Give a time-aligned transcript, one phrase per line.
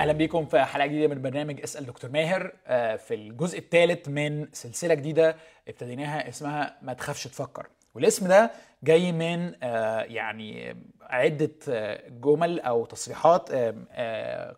[0.00, 2.52] أهلا بيكم في حلقة جديدة من برنامج اسأل دكتور ماهر.
[2.66, 5.36] آه، في الجزء الثالث من سلسلة جديدة
[5.68, 7.66] ابتديناها اسمها ما تخافش تفكر.
[7.94, 8.50] والاسم ده
[8.82, 13.52] جاي من آه، يعني عدة آه، جمل أو تصريحات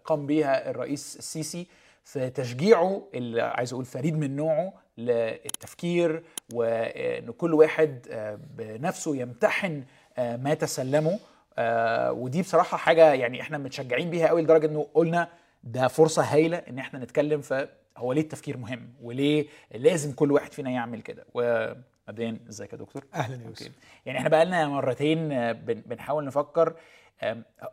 [0.05, 1.67] قام بيها الرئيس السيسي
[2.05, 6.23] في تشجيعه اللي عايز أقول فريد من نوعه للتفكير
[6.55, 8.09] وإن كل واحد
[8.57, 9.85] بنفسه يمتحن
[10.19, 11.19] ما تسلمه.
[11.59, 15.29] آه، ودي بصراحة حاجة يعني إحنا متشجعين بيها قوي لدرجة إنه قلنا
[15.65, 20.53] ده فرصة هايلة إن إحنا نتكلم في هو ليه التفكير مهم وليه لازم كل واحد
[20.53, 21.25] فينا يعمل كده.
[21.35, 23.71] ومبدئيا إزيك يا دكتور؟ أهلا يا يوسف
[24.07, 26.75] يعني إحنا بقالنا مرتين آه، بن- بنحاول نفكر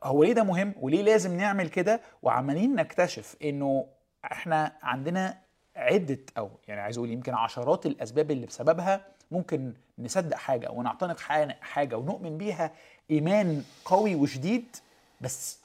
[0.04, 3.86] هو ليه ده مهم وليه لازم نعمل كده؟ وعمالين نكتشف إنه
[4.26, 5.38] إحنا عندنا
[5.76, 11.18] عدة أو يعني عايز أقول يمكن عشرات الأسباب اللي بسببها ممكن نصدق حاجة أو نعتنق
[11.20, 12.72] حاجة- حاجة ونؤمن بيها
[13.12, 14.76] إيمان قوي وشديد
[15.22, 15.60] بس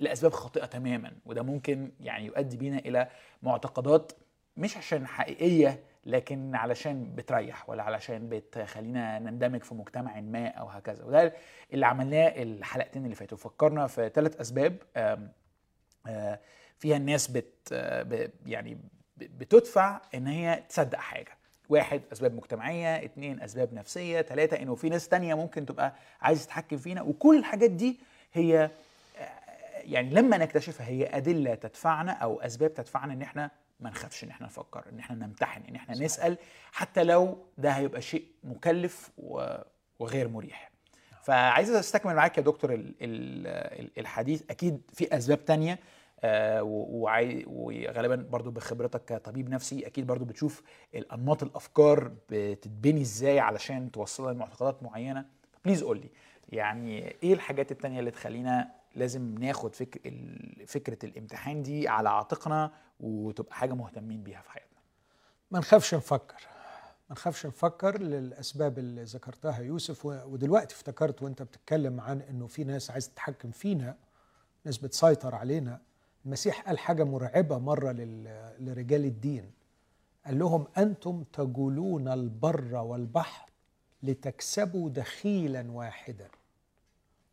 [0.00, 3.08] لأسباب خاطئة تماما وده ممكن يعني يؤدي بينا إلى
[3.42, 4.12] معتقدات
[4.56, 11.04] مش عشان حقيقية لكن علشان بتريح ولا علشان بتخلينا نندمج في مجتمع ما أو هكذا.
[11.04, 11.34] وده
[11.72, 13.38] اللي عملناه الحلقتين اللي فاتوا.
[13.38, 16.40] فكرنا في ثلاث أسباب آه،
[16.78, 18.78] فيها الناس بت آه، يعني
[19.16, 21.38] بتدفع إن هي تصدق حاجة.
[21.68, 26.76] واحد أسباب مجتمعية اتنين أسباب نفسية ثلاثة إنه في ناس تانية ممكن تبقى عايز تتحكم
[26.76, 27.02] فينا.
[27.02, 27.98] وكل الحاجات دي
[28.32, 28.70] هي
[29.84, 34.46] يعني لما نكتشفها هي أدلة تدفعنا أو أسباب تدفعنا إن إحنا ما نخافش إن إحنا
[34.46, 36.04] نفكر إن إحنا نمتحن إن إحنا صحيح.
[36.04, 36.38] نسأل
[36.72, 39.10] حتى لو ده هيبقى شيء مكلف
[39.98, 40.70] وغير مريح.
[41.22, 44.42] فعايز أستكمل معاك يا دكتور ال- ال- الحديث.
[44.50, 45.78] أكيد في أسباب تانية آه،
[47.46, 50.62] وغالبا برضو بخبرتك كطبيب نفسي أكيد برضو بتشوف
[50.94, 55.24] الأنماط الأفكار بتتبني إزاي علشان توصلنا لمعتقدات معينة.
[55.64, 56.10] بليز قول لي
[56.48, 60.00] يعني إيه الحاجات التانية اللي تخلينا لازم ناخد فكر
[60.66, 64.78] فكرة الامتحان دي على عاتقنا وتبقى حاجة مهتمين بيها في حياتنا؟
[65.50, 66.46] ما نخافش نفكر.
[67.08, 72.90] ما نخافش نفكر للأسباب اللي ذكرتها يوسف ودلوقتي افتكرت وأنت بتتكلم عن إنه في ناس
[72.90, 73.96] عايز تتحكم فينا
[74.64, 75.80] ناس بتسيطر علينا.
[76.26, 79.50] المسيح قال حاجة مرعبة مرة لل- لرجال الدين.
[80.26, 83.50] قال لهم أنتم تجولون البر والبحر
[84.02, 86.28] لتكسبوا دخيلا واحدا.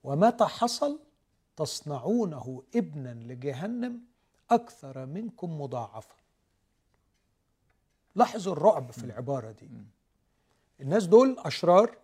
[0.04, 1.00] ومتى حصل؟
[1.58, 4.00] تصنعونه ابنا لجهنم
[4.52, 6.16] أكثر منكم مضاعفا.
[8.16, 9.70] لاحظوا الرعب في العبارة دي.
[10.82, 11.98] الناس دول أشرار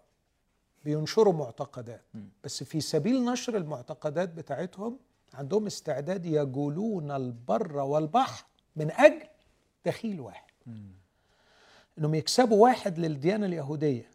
[0.85, 2.01] بينشروا معتقدات.
[2.43, 4.99] بس في سبيل نشر المعتقدات بتاعتهم
[5.37, 9.27] عندهم استعداد يجولون البر والبحر من أجل
[9.85, 10.51] دخيل واحد.
[11.97, 14.11] إنهم يكسبوا واحد للديانة اليهودية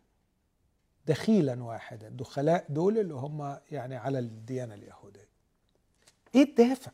[1.06, 5.28] دخيلا واحدا دخلاء دول اللي هم يعني على الديانة اليهودية.
[6.34, 6.92] إيه الدافع؟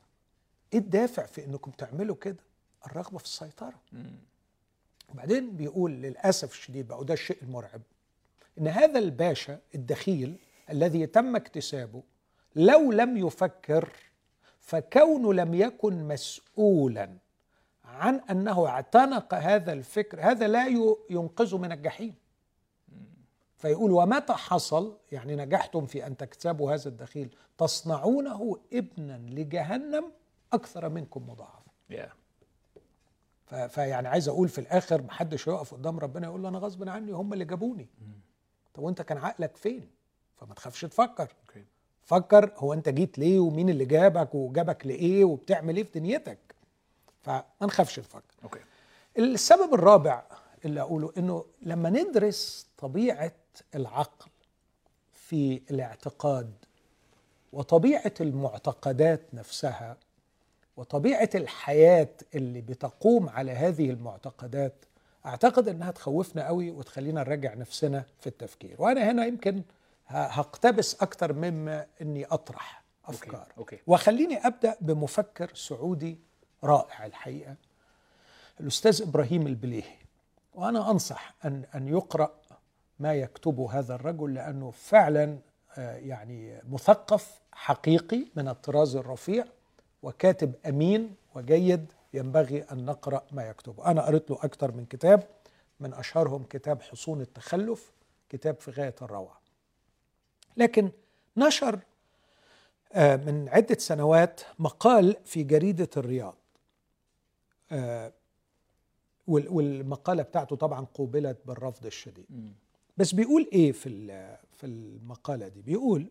[0.73, 2.45] إيه الدافع في إنكم تعملوا كده؟
[2.87, 3.81] الرغبة في السيطرة.
[5.09, 7.81] وبعدين بيقول للأسف الشديد بقى وده الشيء المرعب
[8.59, 10.37] إن هذا الباشا الدخيل
[10.71, 12.03] الذي تم اكتسابه
[12.57, 13.93] لو لم يفكر
[14.69, 17.17] فكونه لم يكن مسؤولا
[17.85, 20.67] عن أنه اعتنق هذا الفكر هذا لا
[21.11, 22.15] ينقذه من الجحيم.
[23.57, 27.37] فيقول ومتى حصل؟ يعني نجحتم في أن تكسبوا هذا الدخيل.
[27.59, 30.13] تصنعونه ابنا لجهنم
[30.53, 31.71] أكثر منكم مضاعفا.
[31.93, 32.09] Yeah.
[33.69, 37.33] فيعني عايز أقول في الآخر محدش يقف قدام ربنا يقول له أنا غصب عني هم
[37.33, 37.89] اللي جابوني.
[38.75, 39.91] طب وأنت كان عقلك فين؟
[40.37, 41.35] فما تخافش تفكر.
[41.49, 41.65] okay
[42.09, 46.39] فكر هو انت جيت ليه ومين اللي جابك وجابك لإيه وبتعمل إيه في دنيتك؟
[47.23, 48.23] فما نخافش نفكر.
[48.45, 48.59] okay.
[49.19, 50.23] السبب الرابع
[50.65, 53.33] اللي أقوله إنه لما ندرس طبيعة
[53.75, 54.31] العقل
[55.13, 56.53] في الاعتقاد
[57.53, 59.97] وطبيعة المعتقدات نفسها
[60.77, 64.75] وطبيعة الحياة اللي بتقوم على هذه المعتقدات
[65.27, 68.75] أعتقد إنها تخوفنا قوي وتخلينا نراجع نفسنا في التفكير.
[68.79, 69.63] وأنا هنا يمكن
[70.09, 73.41] هقتبس أكتر مما إني أطرح أفكار.
[73.41, 73.53] okay.
[73.59, 76.19] okay وخليني أبدأ بمفكر سعودي
[76.65, 77.57] رائع الحقيقة.
[78.61, 79.99] الأستاذ إبراهيم البليهي
[80.55, 82.31] وأنا أنصح ان أن يقرأ
[82.99, 85.39] ما يكتبه هذا الرجل لأنه فعلا
[85.79, 89.45] آه، يعني مثقف حقيقي من الطراز الرفيع
[90.03, 93.87] وكاتب أمين وجيد ينبغي أن نقرأ ما يكتبه.
[93.87, 95.23] أنا قريت له أكثر من كتاب
[95.81, 97.93] من أشهرهم كتاب حصون التخلف
[98.29, 99.38] كتاب في غاية الروعة.
[100.59, 100.91] لكن
[101.37, 101.79] نشر
[102.93, 106.35] آه، من عدة سنوات مقال في جريدة الرياض.
[107.73, 108.13] آه،
[109.27, 112.27] وال- والمقالة بتاعته طبعا قوبلت بالرفض الشديد.
[112.97, 113.89] بس بيقول إيه في
[114.53, 116.11] في المقالة دي؟ بيقول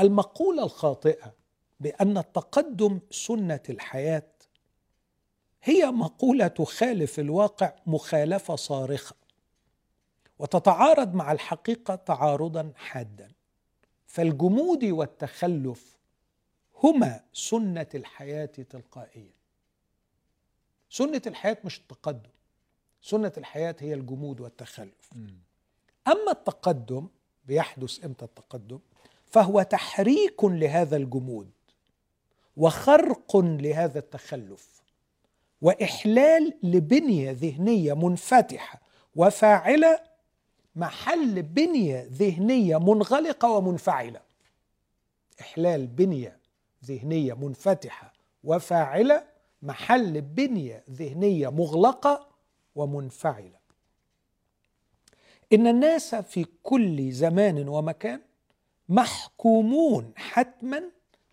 [0.00, 1.32] المقولة الخاطئة
[1.80, 4.22] بأن التقدم سنة الحياة
[5.62, 9.14] هي مقولة تخالف الواقع مخالفة صارخة
[10.38, 13.30] وتتعارض مع الحقيقة تعارضا حادا.
[14.08, 15.98] فالجمود والتخلف
[16.84, 19.32] هما سنة الحياة تلقائيا.
[20.90, 22.30] سنة الحياة مش التقدم.
[23.02, 25.10] سنة الحياة هي الجمود والتخلف.
[26.08, 27.08] أما التقدم
[27.46, 28.78] بيحدث إمتى التقدم؟
[29.26, 31.50] فهو تحريك لهذا الجمود
[32.56, 34.82] وخرق لهذا التخلف
[35.62, 38.80] وإحلال لبنية ذهنية منفتحة
[39.16, 40.00] وفاعلة
[40.78, 44.20] محل بنية ذهنية منغلقة ومنفعلة.
[45.40, 46.38] إحلال بنية
[46.84, 48.12] ذهنية منفتحة
[48.44, 49.24] وفاعلة
[49.62, 52.28] محل بنية ذهنية مغلقة
[52.74, 53.58] ومنفعلة.
[55.52, 58.20] إن الناس في كل زمان ومكان
[58.88, 60.82] محكومون حتما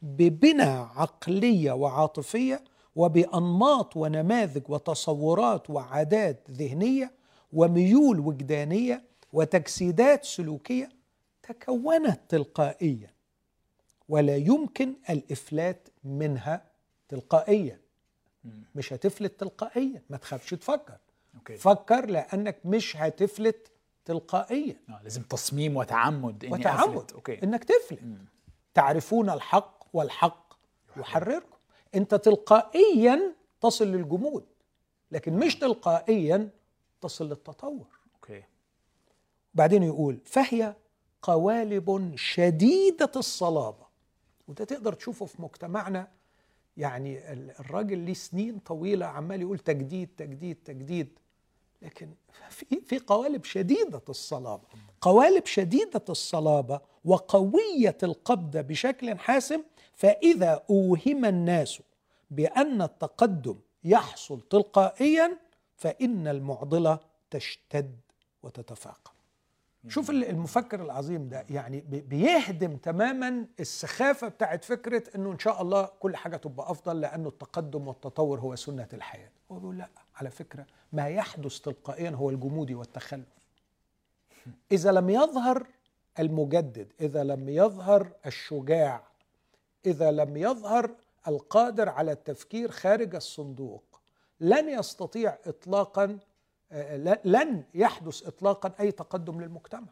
[0.01, 0.63] ببنى
[0.95, 2.63] عقلية وعاطفية
[2.95, 7.12] وبأنماط ونماذج وتصورات وعادات ذهنية
[7.53, 9.03] وميول وجدانية
[9.36, 10.90] وتجسيدات سلوكية
[11.44, 13.10] تكونت تلقائيا
[14.10, 16.66] ولا يمكن الإفلات منها
[17.10, 17.80] تلقائيا.
[18.76, 20.98] مش هتفلت تلقائيا ما تخافش تفكر.
[21.36, 21.57] okay.
[21.58, 23.72] فكر لأنك مش هتفلت
[24.06, 24.80] تلقائيا.
[24.90, 27.12] آه لازم تصميم وتعمد إني وتعمد أفلت.
[27.12, 27.44] okay.
[27.44, 28.00] إنك تفلت.
[28.74, 30.54] تعرفون الحق والحق
[30.98, 31.58] يحرركم.
[31.96, 34.46] أنت تلقائيا تصل للجمود
[35.12, 36.50] لكن مش تلقائيا
[37.02, 37.88] تصل للتطور.
[38.16, 38.44] أوكي.
[39.56, 40.75] بعدين يقول فهي
[41.22, 43.86] قوالب شديدة الصلابة.
[44.48, 46.07] وده تقدر تشوفه في مجتمعنا.
[46.78, 51.19] يعني ال- الراجل ليه سنين طويلة عمال يقول تجديد تجديد تجديد.
[51.81, 52.10] لكن
[52.50, 54.63] في في قوالب شديدة الصلابة.
[55.02, 59.63] قوالب شديدة الصلابة وقوية القبضة بشكل حاسم
[59.94, 61.81] فإذا أوهم الناس
[62.31, 65.38] بأن التقدم يحصل تلقائيا
[65.75, 67.00] فإن المعضلة
[67.31, 67.96] تشتد
[68.44, 69.12] وتتفاقم.
[69.88, 75.62] شوف ال- المفكر العظيم ده يعني بي- بيهدم تماما السخافة بتاعت فكرة إنه إن شاء
[75.62, 79.30] الله كل حاجة تبقى أفضل لأنه التقدم والتطور هو سنة الحياة.
[79.52, 83.26] هو بيقول لا على فكرة ما يحدث تلقائيا هو الجمود والتخلف.
[84.72, 85.68] إذا لم يظهر
[86.20, 89.04] المجدد إذا لم يظهر الشجاع
[89.86, 90.92] إذا لم يظهر
[91.28, 93.84] القادر على التفكير خارج الصندوق
[94.40, 96.20] لن يستطيع اطلاقا ل-
[97.25, 99.88] لن يحدث اطلاقا أي تقدم للمجتمع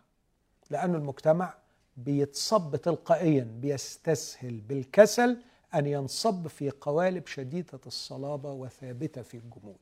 [0.69, 1.53] لأن المجتمع
[1.97, 5.37] بيتصب تلقائيا بيستسهل بالكسل
[5.75, 9.77] أن ينصب في قوالب شديدة الصلابة وثابتة في الجمود.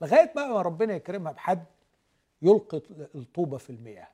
[0.00, 1.64] لغاية بقى ما ربنا يكرمها بحد
[2.42, 2.82] يلقي
[3.14, 4.08] الطوبة في المياه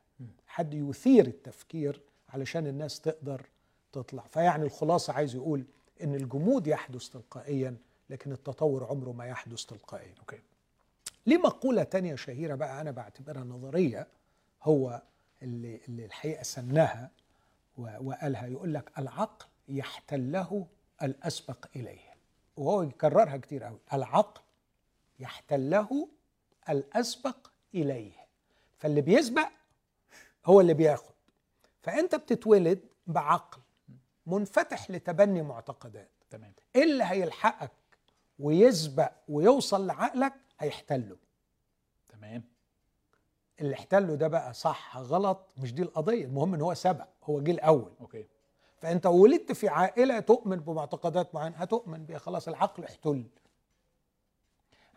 [0.46, 3.46] حد يثير التفكير علشان الناس تقدر
[3.92, 4.22] تطلع.
[4.22, 5.64] فيعني الخلاصة عايز يقول
[6.02, 7.76] إن الجمود يحدث تلقائيا
[8.10, 10.14] لكن التطور عمره ما يحدث تلقائيا.
[10.20, 10.40] أوكي.
[11.28, 14.06] ليه مقولة تانية شهيرة بقى أنا بعتبرها نظرية؟
[14.62, 15.02] هو
[15.42, 16.40] اللي, اللي الحقيقة
[17.78, 20.66] و- وقالها يقول لك العقل يحتله
[21.02, 22.14] الأسبق إليه.
[22.56, 24.40] وهو يكررها كتير قوي العقل
[25.20, 26.08] يحتله
[26.68, 28.12] الأسبق إليه.
[28.78, 29.48] فاللي بيسبق
[30.46, 31.14] هو اللي بياخد.
[31.82, 33.58] فأنت بتتولد بعقل
[34.26, 36.10] منفتح لتبني معتقدات.
[36.30, 36.52] تمام.
[36.76, 37.70] إيه اللي هيلحقك
[38.38, 41.16] ويسبق ويوصل لعقلك؟ هيحتله
[42.08, 42.44] تمام.
[43.60, 47.50] اللي احتله ده بقى صح غلط مش دي القضية المهم إن هو سبق هو جه
[47.50, 47.92] الأول.
[48.00, 48.26] أوكي.
[48.76, 53.26] فأنت ولدت في عائلة تؤمن بمعتقدات معينة هتؤمن بيها خلاص العقل احتل.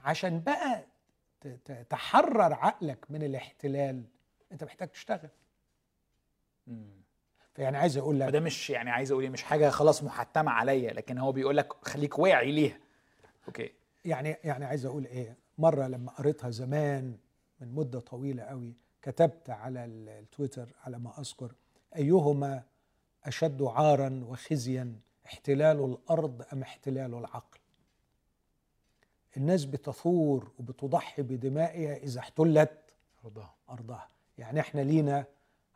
[0.04, 0.86] عشان بقى
[1.90, 4.04] تحرر عقلك من الاحتلال
[4.52, 5.30] أنت محتاج تشتغل.
[6.68, 7.02] مم.
[7.54, 10.94] فيعني عايز أقول لك وده مش يعني عايز أقول إيه مش حاجة خلاص محتمة عليا
[10.94, 12.80] لكن هو بيقول لك خليك واعي ليها.
[13.48, 13.72] أوكي.
[14.06, 17.18] يعني يعني عايز أقول إيه مرة لما قريتها زمان
[17.60, 21.52] من مدة طويلة قوي كتبت على ال- التويتر على ما أذكر
[21.96, 22.64] أيهما
[23.26, 27.60] أشد عارا وخزيا احتلال الأرض أم احتلال العقل؟
[29.38, 32.72] الناس بتثور وبتضحي بدمائها إذا احتلت
[33.26, 34.08] رضاها أرضها.
[34.38, 35.26] يعني إحنا لينا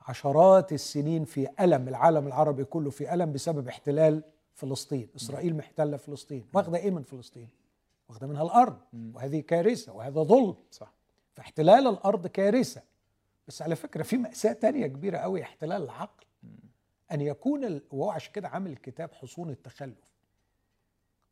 [0.01, 4.23] عشرات السنين في ألم العالم العربي كله في ألم بسبب احتلال
[4.53, 5.07] فلسطين.
[5.15, 6.45] إسرائيل محتلة فلسطين.
[6.53, 7.49] واخدة إيه من فلسطين؟
[8.09, 10.55] واخدة منها الأرض وهذه كارثة وهذا ظلم.
[10.71, 10.93] صح.
[11.33, 12.83] فاحتلال الأرض كارثة.
[13.47, 16.25] بس على فكرة في مأساة تانية كبيرة قوي احتلال العقل.
[17.11, 17.81] أن يكون ال...
[17.91, 20.15] وهو عشان كده عامل الكتاب حصون التخلف.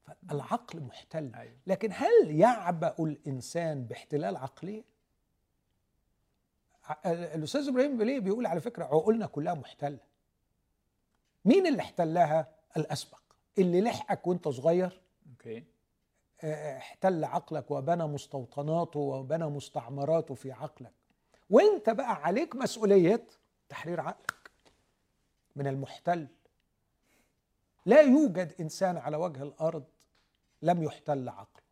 [0.03, 1.31] فالعقل محتل.
[1.35, 1.57] أيوة.
[1.67, 4.83] لكن هل يعبأ الإنسان باحتلال عقلية؟
[6.83, 9.99] ع- الأستاذ إبراهيم بليه بيقول على فكرة عقولنا كلها محتلة.
[11.45, 13.19] مين اللي احتلها؟ الأسبق.
[13.57, 15.01] اللي لحقك وأنت صغير.
[15.29, 15.63] أوكي.
[16.43, 20.93] احتل عقلك وبنى مستوطناته وبنى مستعمراته في عقلك.
[21.49, 23.27] وانت بقى عليك مسؤولية
[23.69, 24.49] تحرير عقلك
[25.55, 26.27] من المحتل.
[27.85, 29.83] لا يوجد إنسان على وجه الأرض
[30.61, 31.63] لم يحتل عقله.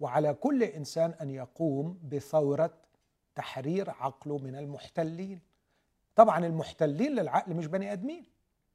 [0.00, 2.74] وعلى كل إنسان أن يقوم بثورة
[3.34, 5.40] تحرير عقله من المحتلين.
[6.16, 8.26] طبعا المحتلين للعقل مش بني آدمين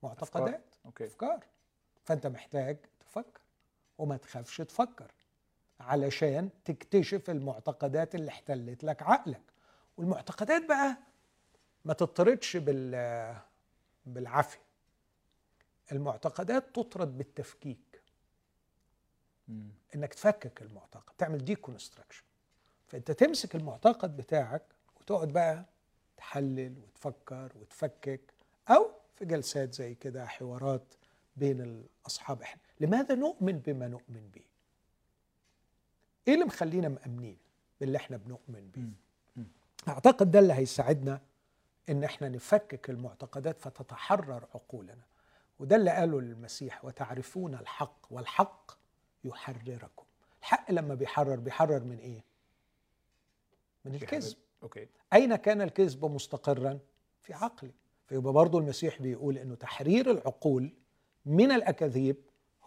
[0.04, 1.46] معتقدات أفكار.
[2.04, 3.42] فأنت محتاج تفكر.
[3.98, 5.12] وما تخافش تفكر
[5.80, 9.42] علشان تكتشف المعتقدات اللي احتلت لك عقلك.
[9.98, 10.98] والمعتقدات بقى
[11.86, 13.36] ما تطردش بال
[14.06, 14.60] بالعافية.
[15.92, 18.02] المعتقدات تطرد بالتفكيك.
[19.96, 22.24] إنك تفكك المعتقد تعمل دي كونستراكشن
[22.88, 24.64] فأنت تمسك المعتقد بتاعك
[25.00, 25.66] وتقعد بقى
[26.18, 28.22] تحلل وتفكر وتفكك
[28.70, 30.94] أو في جلسات زي كده حوارات
[31.36, 32.42] بين الأصحاب.
[32.42, 34.42] إحنا لماذا نؤمن بما نؤمن به؟
[36.28, 37.38] إيه اللي مخلينا مأمنين
[37.80, 38.82] باللي إحنا بنؤمن بيه
[39.36, 39.48] مم.
[39.88, 41.22] أعتقد ده اللي هيساعدنا
[41.90, 45.04] إن إحنا نفكك المعتقدات فتتحرر عقولنا.
[45.60, 48.72] وده اللي قاله المسيح وتعرفون الحق والحق
[49.24, 50.06] يحرركم.
[50.40, 52.24] الحق لما بيحرر بيحرر من إيه؟
[53.86, 54.38] من الكذب.
[54.64, 54.88] أوكي.
[55.14, 56.80] أين كان الكذب مستقرا؟
[57.22, 57.72] في عقلي.
[58.06, 60.74] فيبقى برضو المسيح بيقول إنه تحرير العقول
[61.26, 62.16] من الأكاذيب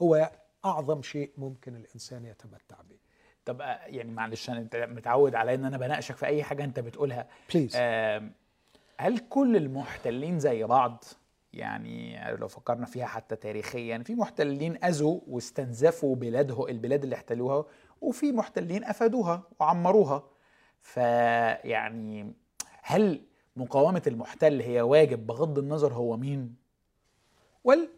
[0.02, 0.30] هو
[0.64, 2.96] أعظم شيء ممكن الإنسان يتمتع به.
[3.44, 6.80] طب آه، يعني معلش أنا أنت متعود على إن أنا بناقشك في أي حاجة أنت
[6.80, 7.28] بتقولها.
[7.54, 7.76] بليز
[8.98, 11.04] هل كل المحتلين زي بعض
[11.52, 17.64] يعني لو فكرنا فيها حتى تاريخيا في محتلين أذوا واستنزفوا بلاده البلاد اللي احتلوها
[18.00, 20.22] وفي محتلين أفادوها وعمروها؟
[20.80, 22.34] فيعني
[22.82, 23.22] هل
[23.56, 26.54] مقاومة المحتل هي واجب بغض النظر هو مين؟
[27.64, 27.88] وال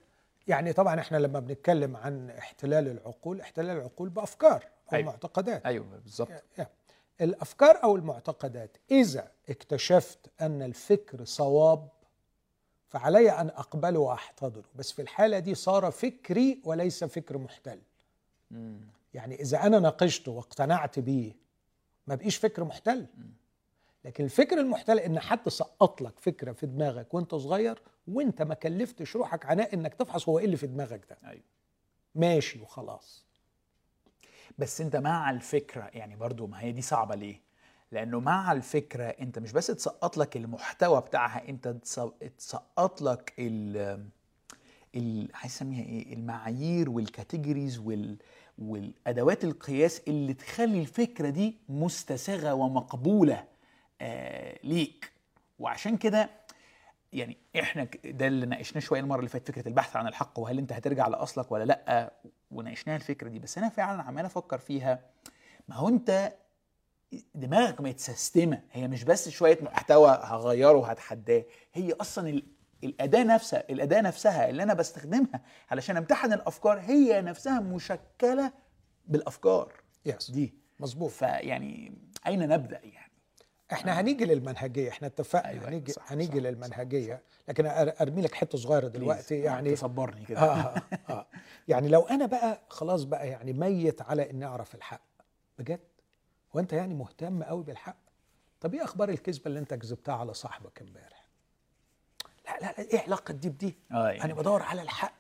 [0.49, 5.07] يعني طبعا إحنا لما بنتكلم عن احتلال العقول احتلال العقول بأفكار أو أيوة.
[5.13, 5.67] معتقدات.
[5.67, 6.31] أيوه بالظبط.
[7.21, 11.89] الأفكار أو المعتقدات إذا اكتشفت أن الفكر صواب
[12.89, 14.65] فعلي أن أقبله وأحتضنه.
[14.75, 17.79] بس في الحالة دي صار فكري وليس فكر محتل.
[18.51, 18.81] مم.
[19.15, 21.33] يعني إذا أنا ناقشته واقتنعت بيه
[22.07, 23.07] ما بقيش فكر محتل.
[24.05, 29.17] لكن الفكر المحتل إن حد سقط لك فكرة في دماغك وأنت صغير وأنت ما كلفتش
[29.17, 31.19] روحك عناء إنك تفحص هو إيه اللي في دماغك ده.
[31.31, 31.43] أيوه.
[32.15, 33.27] ماشي وخلاص.
[34.59, 37.41] بس أنت مع الفكرة يعني برضو ما هي دي صعبة ليه؟
[37.93, 42.01] لأنه مع الفكرة أنت مش بس تسقط لك المحتوى بتاعها أنت تس-
[42.39, 43.77] تسقط لك ال
[44.97, 45.29] ال
[45.63, 48.17] إيه؟ المعايير والكاتيجوريز وال
[48.59, 53.45] والأدوات القياس اللي تخلي الفكرة دي مستساغة ومقبولة.
[54.65, 55.13] ليك.
[55.59, 56.31] وعشان كده
[57.13, 60.73] يعني إحنا ده اللي ناقشناه شوية المرة اللي فاتت فكرة البحث عن الحق وهل أنت
[60.73, 62.13] هترجع لأصلك ولا لأ؟
[62.51, 63.39] وناقشناها الفكرة دي.
[63.39, 65.01] بس أنا فعلا عمال أفكر فيها.
[65.69, 66.33] ما هو أنت
[67.35, 68.63] دماغك متسيستمة.
[68.73, 71.45] هي مش بس شوية محتوى هغيره وهتحداه
[71.75, 72.47] هي أصلا ال-
[72.85, 75.41] الأداة نفسها الأداة نفسها اللي أنا بستخدمها
[75.71, 78.53] علشان أمتحن الأفكار هي نفسها مشكلة
[79.07, 79.73] بالأفكار.
[80.07, 80.55] yes دي.
[80.81, 81.11] مظبوط.
[81.11, 81.93] فيعني
[82.27, 83.12] أين نبدأ يعني؟
[83.73, 87.23] إحنا هنيجي للمنهجية إحنا اتفقنا أيوة، هنيجي صح، هنيجي صح، للمنهجية.
[87.49, 90.41] لكن أر- أرمي لك حتة صغيرة دلوقتي please، يعني تصبرني كده.
[90.41, 91.27] آه آه
[91.69, 95.01] يعني لو أنا بقى خلاص بقى يعني ميت على إني أعرف الحق.
[95.59, 95.81] بجد؟
[96.57, 97.97] هو انت يعني مهتم قوي بالحق؟
[98.61, 101.27] طب إيه أخبار الكذبة اللي أنت كذبتها على صاحبك إمبارح؟
[102.47, 105.15] لا لا لا إيه علاقة دي بدي؟ آه يعني أنا بدور على الحق.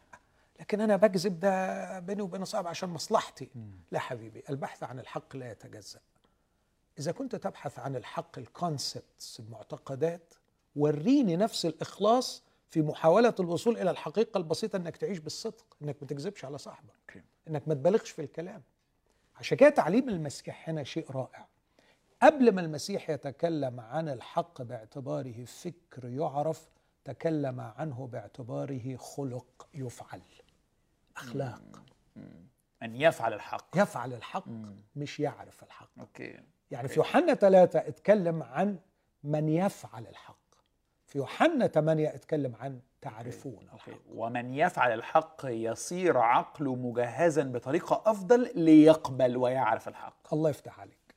[0.60, 3.48] لكن أنا بكذب ده بيني وبين صاحبي عشان مصلحتي.
[3.92, 6.00] لا حبيبي البحث عن الحق لا يتجزأ.
[6.98, 10.34] إذا كنت تبحث عن الحق الكونسبتس المعتقدات
[10.76, 16.44] وريني نفس الإخلاص في محاولة الوصول إلى الحقيقة البسيطة إنك تعيش بالصدق إنك ما تكذبش
[16.44, 17.24] على صاحبك.
[17.48, 18.62] إنك ما تبالغش في الكلام.
[19.36, 21.48] عشان كده تعليم المسيح هنا شيء رائع.
[22.22, 26.70] قبل ما المسيح يتكلم عن الحق باعتباره فكر يعرف
[27.04, 30.22] تكلم عنه باعتباره خلق يفعل.
[31.16, 31.82] أخلاق.
[32.82, 33.76] أن يفعل الحق.
[33.76, 34.76] يفعل الحق مم.
[34.96, 35.90] مش يعرف الحق.
[36.00, 36.40] okay.
[36.72, 38.78] يعني في يوحنا ثلاثة اتكلم عن
[39.24, 40.36] من يفعل الحق.
[41.06, 43.90] في يوحنا ثمانية اتكلم عن تعرفون okay.
[43.90, 44.00] الحق.
[44.14, 50.34] ومن يفعل الحق يصير عقله مجهزا بطريقة أفضل ليقبل ويعرف الحق.
[50.34, 51.14] الله يفتح عليك.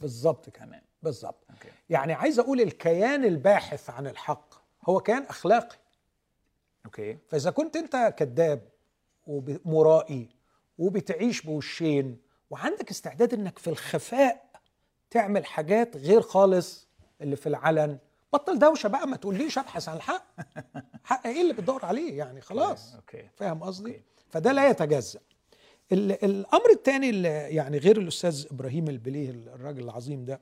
[0.00, 0.82] بالظبط تمام.
[1.02, 1.46] بالظبط
[1.90, 4.54] يعني عايز أقول الكيان الباحث عن الحق
[4.88, 5.76] هو كيان أخلاقي.
[6.86, 7.18] okay.
[7.28, 8.68] فإذا كنت أنت كذاب
[9.26, 10.28] ومرائي
[10.78, 14.47] وبتعيش بوشين وعندك استعداد إنك في الخفاء
[15.10, 16.88] تعمل حاجات غير خالص
[17.20, 17.98] اللي في العلن.
[18.32, 20.24] بطل دوشة بقى ما تقوليش أبحث عن الحق
[21.04, 22.94] حق إيه اللي بتدور عليه؟ يعني خلاص.
[22.94, 23.28] okay.
[23.36, 24.02] فاهم قصدي.
[24.28, 25.20] فده لا يتجزأ.
[25.92, 30.40] ال- الأمر الثاني اللي يعني غير الأستاذ إبراهيم البليهي الراجل العظيم ده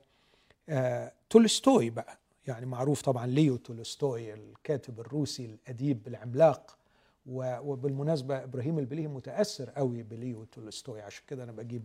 [0.69, 2.17] آه تولستوي بقى.
[2.47, 6.77] يعني معروف طبعا ليو تولستوي الكاتب الروسي الأديب العملاق
[7.25, 11.01] وبالمناسبة إبراهيم البليهي متأثر قوي بليو تولستوي.
[11.01, 11.83] عشان كده أنا بجيب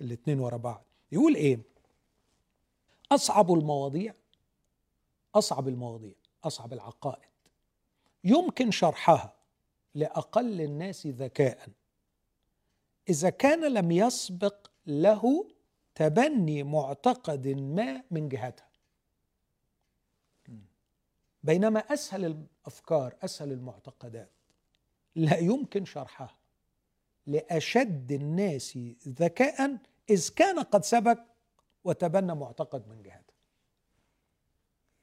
[0.00, 0.84] الاثنين ورا بعض.
[1.12, 1.58] يقول إيه؟
[3.12, 4.14] أصعب المواضيع
[5.34, 7.28] أصعب المواضيع أصعب العقائد.
[8.24, 9.34] يمكن شرحها
[9.94, 11.68] لأقل الناس ذكاء.
[13.08, 15.48] إذا كان لم يسبق له
[15.94, 18.68] تبني معتقد ما من جهتها.
[21.42, 24.30] بينما أسهل الأفكار أسهل المعتقدات
[25.16, 26.36] لا يمكن شرحها
[27.26, 29.78] لأشد الناس ذكاء
[30.10, 31.18] إذ كان قد سبق
[31.88, 33.34] وتبنى معتقد من جهتها.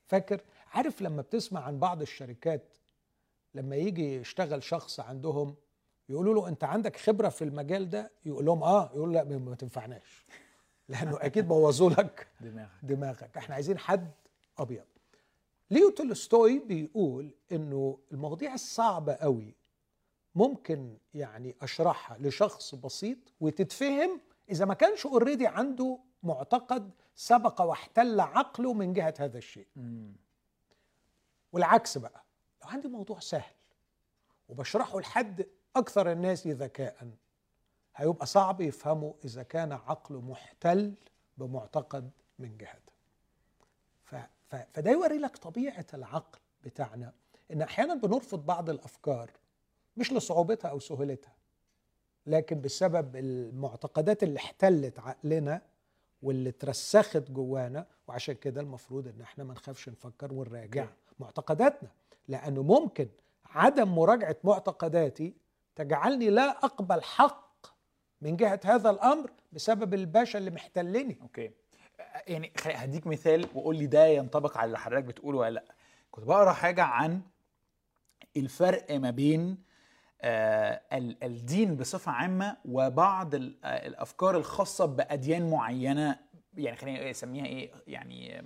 [0.07, 0.41] فاكر؟
[0.73, 2.77] عارف لما بتسمع عن بعض الشركات
[3.53, 5.55] لما يجي يشتغل شخص عندهم
[6.09, 8.91] يقولوا له انت عندك خبرة في المجال ده؟ يقول لهم آه.
[8.95, 10.25] يقول لا ما ما تنفعناش.
[10.89, 12.69] لأنه أكيد بوظوا لك دماغك.
[12.83, 13.37] دماغك.
[13.37, 14.11] إحنا عايزين حد
[14.57, 14.85] أبيض.
[15.71, 19.55] ليو تولستوي بيقول إنه المواضيع الصعبة قوي
[20.35, 28.73] ممكن يعني أشرحها لشخص بسيط وتتفهم إذا ما كانش already عنده معتقد سبق واحتل عقله
[28.73, 29.67] من جهة هذا الشيء.
[31.53, 32.23] والعكس بقى
[32.63, 33.53] لو عندي موضوع سهل
[34.49, 37.09] وبشرحه لحد أكثر الناس ذكاء
[37.95, 40.93] هيبقى صعب يفهمه إذا كان عقله محتل
[41.37, 42.93] بمعتقد من جهته.
[44.03, 44.15] ف...
[44.47, 44.55] ف...
[44.73, 47.13] فده يوري لك طبيعة العقل بتاعنا.
[47.51, 49.31] إن أحيانا بنرفض بعض الأفكار
[49.97, 51.33] مش لصعوبتها أو سهولتها
[52.25, 55.61] لكن بسبب المعتقدات اللي احتلت عقلنا
[56.21, 60.87] واللي اترسخت جوانا وعشان كده المفروض إن إحنا ما نخافش نفكر ونراجع.
[61.19, 61.89] معتقداتنا.
[62.27, 63.07] لأنه ممكن
[63.45, 65.33] عدم مراجعة معتقداتي
[65.75, 67.67] تجعلني لا أقبل حق
[68.21, 71.17] من جهة هذا الأمر بسبب الباشا اللي محتلني.
[71.21, 71.51] أوكي.
[72.27, 75.75] يعني هديك مثال وقول لي ده ينطبق على اللي حضرتك بتقوله ولا لأ.
[76.11, 77.21] كنت بقرأ حاجة عن
[78.37, 79.57] الفرق ما بين
[80.23, 86.19] الدين بصفة عامة وبعض آه، الأفكار الخاصة بأديان معينة
[86.57, 88.39] يعني خلينا نسميها إيه؟ يعني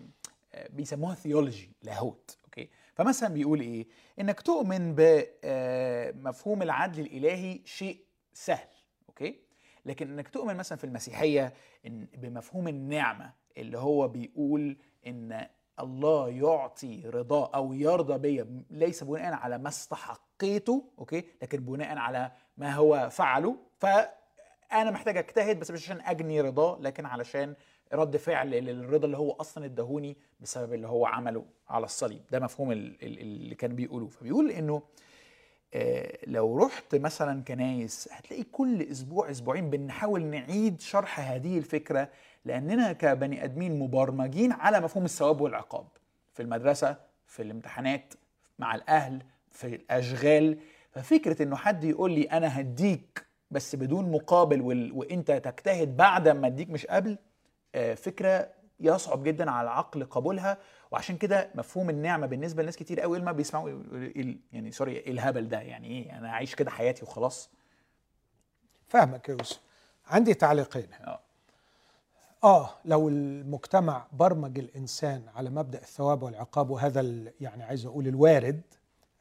[0.54, 3.88] آه، بيسموها theology لاهوت okay؟ فمثلا بيقول إيه؟
[4.20, 8.68] إنك تؤمن بمفهوم العدل الإلهي شيء سهل
[9.10, 9.40] okay؟
[9.86, 11.54] لكن إنك تؤمن مثلا في المسيحية
[11.86, 14.78] إن بمفهوم النعمة اللي هو بيقول
[15.08, 15.48] إن
[15.80, 22.32] الله يعطي رضاه أو يرضى بيا ليس بناء على ما استحقيته أوكي؟ لكن بناء على
[22.58, 23.56] ما هو فعله.
[23.80, 27.54] فانا محتاج أجتهد بس مش عشان أجني رضاه لكن علشان
[27.94, 32.22] رد فعل للرضا اللي هو أصلا اداهوني بسبب اللي هو عمله على الصليب.
[32.32, 34.82] ده مفهوم ال- ال- اللي كان بيقولوه فبيقول إنه
[35.74, 42.10] آه، لو رحت مثلا كنايس هتلاقي كل أسبوع أسبوعين بنحاول نعيد شرح هذه الفكرة
[42.46, 45.88] لأننا كبني أدمين مبرمجين على مفهوم الثواب والعقاب.
[46.34, 46.96] في المدرسة
[47.28, 48.14] في الامتحانات
[48.60, 50.58] مع الأهل في الأشغال.
[50.92, 54.92] ففكرة إنه حد يقول لي أنا هديك بس بدون مقابل وال...
[54.92, 57.18] وإنت تجتهد بعد ما أديك مش قبل
[57.76, 58.50] آه، فكرة
[58.80, 60.58] يصعب جدا على العقل قبولها.
[60.92, 63.84] وعشان كده مفهوم النعمة بالنسبة لناس كتير قوي ما بيسمعوا
[64.54, 65.62] يعني سوري إيه الهبل ده.
[65.62, 67.50] يعني إيه؟ أنا عايش كده حياتي وخلاص.
[68.88, 69.60] فاهمك يا يوسف.
[70.08, 70.88] عندي تعليقين.
[70.94, 71.20] آه.
[72.44, 77.02] آه لو المجتمع برمج الإنسان على مبدأ الثواب والعقاب وهذا
[77.42, 78.62] يعني عايز أقول الوارد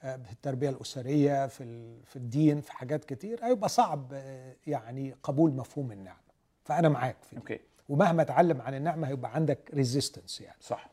[0.02, 5.52] آه، في التربية الأسرية في في الدين في حاجات كتير هيبقى صعب آه، يعني قبول
[5.52, 6.18] مفهوم النعمة.
[6.64, 7.40] فأنا معاك في دي.
[7.40, 7.61] okay.
[7.88, 10.57] ومهما اتعلم عن النعمة هيبقى عندك resistance يعني.
[10.61, 10.90] صح.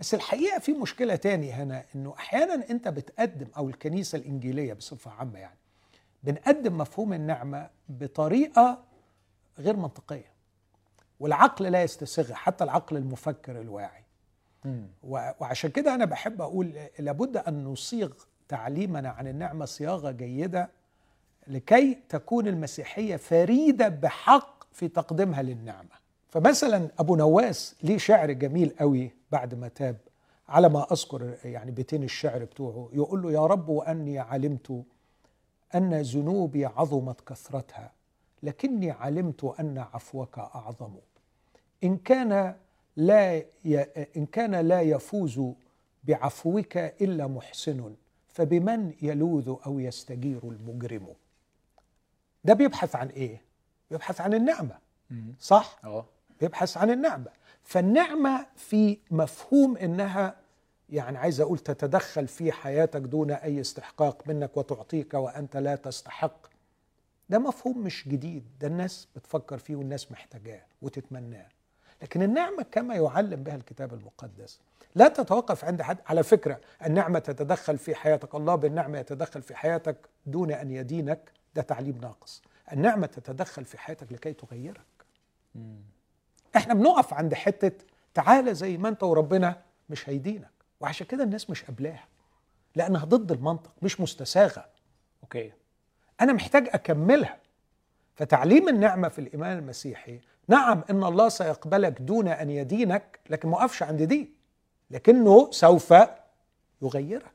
[0.00, 5.38] بس الحقيقة في مشكلة تاني هنا إنه أحيانا أنت بتقدم أو الكنيسة الإنجيلية بصفة عامة
[5.38, 5.58] يعني
[6.22, 8.84] بنقدم مفهوم النعمة بطريقة
[9.58, 10.31] غير منطقية.
[11.20, 14.02] والعقل لا يستسيغها حتى العقل المفكر الواعي.
[15.02, 18.12] و- وعشان كده أنا بحب أقول لابد أن نصيغ
[18.48, 20.70] تعليمنا عن النعمة صياغة جيدة
[21.46, 26.02] لكي تكون المسيحية فريدة بحق في تقديمها للنعمة.
[26.28, 29.96] فمثلا أبو نواس ليه شعر جميل قوي بعد ما تاب
[30.48, 34.84] على ما أذكر يعني بيتين الشعر بتوعه يقول له يا رب وأني علمت
[35.74, 37.92] أن ذنوبي عظمت كثرتها.
[38.42, 40.94] لكني علمت أن عفوك أعظم.
[41.84, 42.54] إن كان
[42.96, 43.78] لا ي...
[44.16, 45.40] إن كان لا يفوز
[46.04, 47.94] بعفوك إلا محسن
[48.28, 51.06] فبمن يلوذ أو يستجير المجرم؟
[52.44, 53.40] ده بيبحث عن إيه؟
[53.90, 54.78] بيبحث عن النعمة.
[55.40, 56.04] صح؟ آه.
[56.40, 57.30] بيبحث عن النعمة.
[57.62, 60.36] فالنعمة في مفهوم إنها
[60.90, 66.51] يعني عايز أقول تتدخل في حياتك دون أي استحقاق منك وتعطيك وأنت لا تستحق
[67.28, 71.46] ده مفهوم مش جديد ده الناس بتفكر فيه والناس محتاجاه وتتمناه.
[72.02, 74.60] لكن النعمة كما يعلم بها الكتاب المقدس
[74.94, 75.98] لا تتوقف عند حد.
[76.06, 78.34] على فكرة النعمة تتدخل في حياتك.
[78.34, 81.32] الله بالنعمة يتدخل في حياتك دون أن يدينك.
[81.54, 82.42] ده تعليم ناقص.
[82.72, 84.86] النعمة تتدخل في حياتك لكي تغيرك.
[86.56, 90.50] إحنا بنقف عند حتة تعالى زي ما أنت وربنا مش هيدينك.
[90.80, 92.04] وعشان كده الناس مش قابلاها.
[92.76, 94.66] لأنها ضد المنطق مش مستساغة.
[95.22, 95.52] أوكي.
[96.20, 97.36] أنا محتاج أكملها.
[98.14, 103.82] فتعليم النعمة في الإيمان المسيحي نعم إن الله سيقبلك دون أن يدينك لكن ما وقفش
[103.82, 104.30] عند دي.
[104.90, 105.94] لكنه سوف
[106.82, 107.32] يغيرك.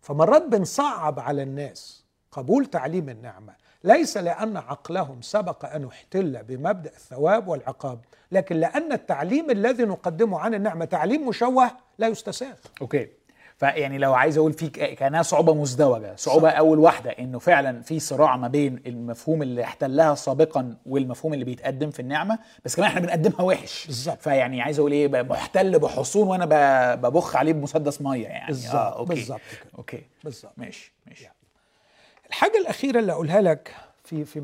[0.00, 3.54] فمرات بنصعب على الناس قبول تعليم النعمة.
[3.84, 8.00] ليس لأن عقلهم سبق أن احتل بمبدأ الثواب والعقاب
[8.32, 12.56] لكن لأن التعليم الذي نقدمه عن النعمة تعليم مشوه لا يستساغ.
[12.82, 13.08] okay.
[13.60, 16.16] فيعني لو عايز أقول في كأنها صعوبة مزدوجة.
[16.16, 21.44] صعوبة أول واحدة إنه فعلا في صراع ما بين المفهوم اللي احتلها سابقا والمفهوم اللي
[21.44, 23.86] بيتقدم في النعمة بس كمان إحنا بنقدمها وحش.
[23.86, 24.22] بالظبط.
[24.22, 28.46] فيعني عايز أقول إيه محتل بحصون وأنا ببخ عليه بمسدس مية يعني.
[28.46, 29.14] بالظبط، آه okay.
[29.14, 29.40] بالظبط.
[29.78, 30.02] OK.
[30.24, 30.52] بالظبط.
[30.56, 31.28] ماشي ماشي.
[32.28, 34.40] الحاجة الأخيرة اللي أقولها لك في في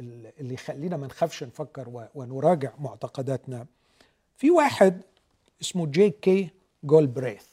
[0.00, 3.66] ال- اللي يخلينا ما نخافش نفكر ونراجع معتقداتنا
[4.36, 5.00] في واحد
[5.62, 6.48] اسمه جي كي
[6.84, 7.44] جالبريث.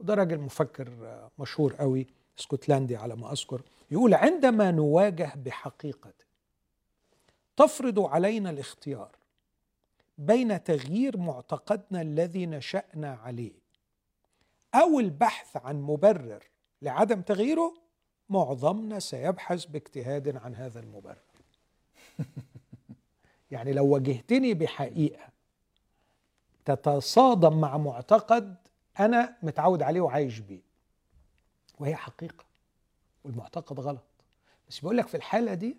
[0.00, 0.88] وده راجل مفكر
[1.38, 2.06] مشهور قوي
[2.38, 6.12] اسكتلندي على ما أذكر يقول عندما نواجه بحقيقة
[7.56, 9.16] تفرض علينا الاختيار
[10.18, 13.66] بين تغيير معتقدنا الذي نشأنا عليه
[14.74, 16.42] أو البحث عن مبرر
[16.82, 17.74] لعدم تغييره
[18.28, 21.22] معظمنا سيبحث باجتهاد عن هذا المبرر.
[23.50, 25.28] يعني لو واجهتني بحقيقة
[26.64, 28.56] تتصادم مع معتقد
[29.00, 30.60] أنا متعود عليه وعايش بيه.
[31.78, 32.44] وهي حقيقة.
[33.24, 34.04] والمعتقد غلط.
[34.68, 35.76] بس بيقول لك في الحالة دي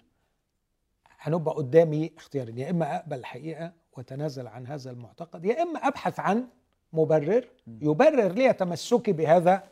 [1.19, 2.57] هنبقى قدامي اختيارين.
[2.57, 6.47] يا إما أقبل الحقيقة وتنازل عن هذا المعتقد يا إما أبحث عن
[6.93, 9.63] مبرر يبرر لي تمسكي بهذا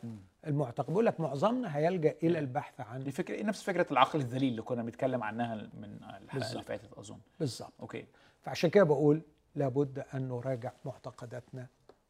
[0.46, 0.86] المعتقد.
[0.86, 4.82] بيقول لك معظمنا هيلجأ إلى البحث عن دي فكره نفس فكرة العقل الذليل اللي كنا
[4.82, 6.62] بنتكلم عنها من الحلقة اللي.
[6.62, 7.18] فاتت أظن.
[7.40, 7.72] بالظبط.
[7.80, 8.06] OK.
[8.42, 9.22] فعشان كده بقول
[9.54, 11.66] لابد أن نراجع معتقداتنا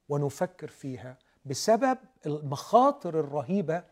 [0.09, 3.83] ونفكر فيها بسبب المخاطر الرهيبة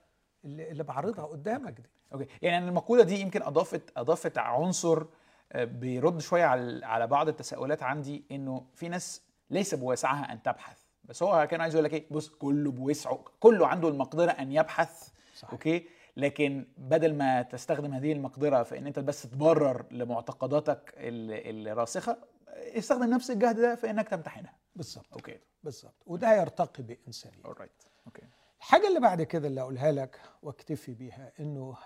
[0.45, 1.88] اللي, اللي بعرضها قدامك دي.
[2.12, 2.27] أوكي.
[2.43, 5.05] يعني المقولة دي يمكن اضافت أضافت عنصر
[5.53, 10.79] آه، بيرد شوية على على بعض التساؤلات عندي إنه في ناس ليس بوسعها أن تبحث.
[11.05, 15.09] بس هو كان عايز يقول لك إيه؟ بص كله بوسعه كله عنده المقدرة أن يبحث.
[15.37, 15.51] صحيح.
[15.53, 15.87] OK؟
[16.17, 22.17] لكن بدل ما تستخدم هذه المقدرة في ان أنت بس تبرر لمعتقداتك ال- الراسخة
[22.48, 24.57] استخدم نفس الجهد ده في إنك تمتحنها.
[24.76, 25.07] بالظبط.
[25.12, 25.38] OK.
[25.64, 25.94] بالظبط.
[26.07, 27.42] وده هيرتقي بإنسانية.
[27.42, 28.23] Alright OK
[28.59, 31.76] الحاجة اللي بعد كده اللي أقولها لك واكتفي بيها إنه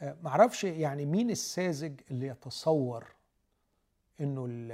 [0.00, 3.06] آه، معرفش يعني مين الساذج اللي يتصور
[4.20, 4.72] إنه ال-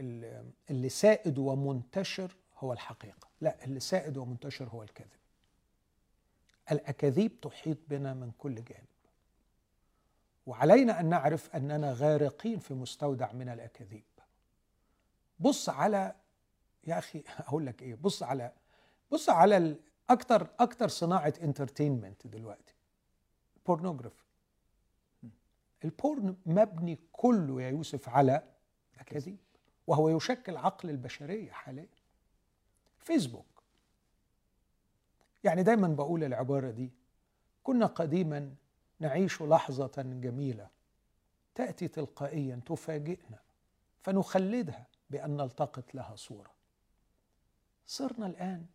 [0.00, 3.28] ال- اللي سائد ومنتشر هو الحقيقة.
[3.40, 5.20] لا اللي سائد ومنتشر هو الكذب
[6.72, 8.86] الأكاذيب تحيط بنا من كل جانب.
[10.46, 14.02] وعلينا أن نعرف أننا غارقين في مستودع من الأكاذيب.
[15.40, 16.14] بص على
[16.86, 18.52] يا أخي أقول لك إيه بص على
[19.10, 19.76] بص على
[20.10, 22.74] أكتر أكتر صناعة entertainment دلوقتي
[23.66, 24.24] pornography
[25.84, 28.42] البورن مبني كله يا يوسف على
[28.98, 29.38] اكاذيب
[29.86, 31.88] وهو يشكل عقل البشرية حاليا.
[32.98, 33.62] فيسبوك
[35.44, 36.92] يعني دايما بقول العبارة دي
[37.62, 38.54] كنا قديما
[39.00, 40.68] نعيش لحظة جميلة
[41.54, 43.38] تأتي تلقائيا تفاجئنا
[44.02, 44.86] فنخلدها.
[45.10, 46.50] بأن نلتقط لها صورة.
[47.86, 48.66] صرنا الآن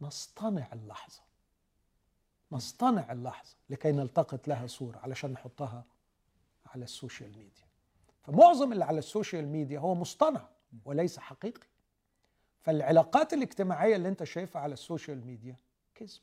[0.00, 1.20] نصطنع اللحظة.
[2.52, 5.84] نصطنع اللحظة لكي نلتقط لها صورة علشان نحطها
[6.66, 7.66] على ال social media.
[8.22, 10.48] فمعظم اللي على ال social media هو مصطنع
[10.84, 11.66] وليس حقيقي.
[12.60, 15.56] فالعلاقات الاجتماعية اللي انت شايفها على ال social media
[15.94, 16.20] كذب.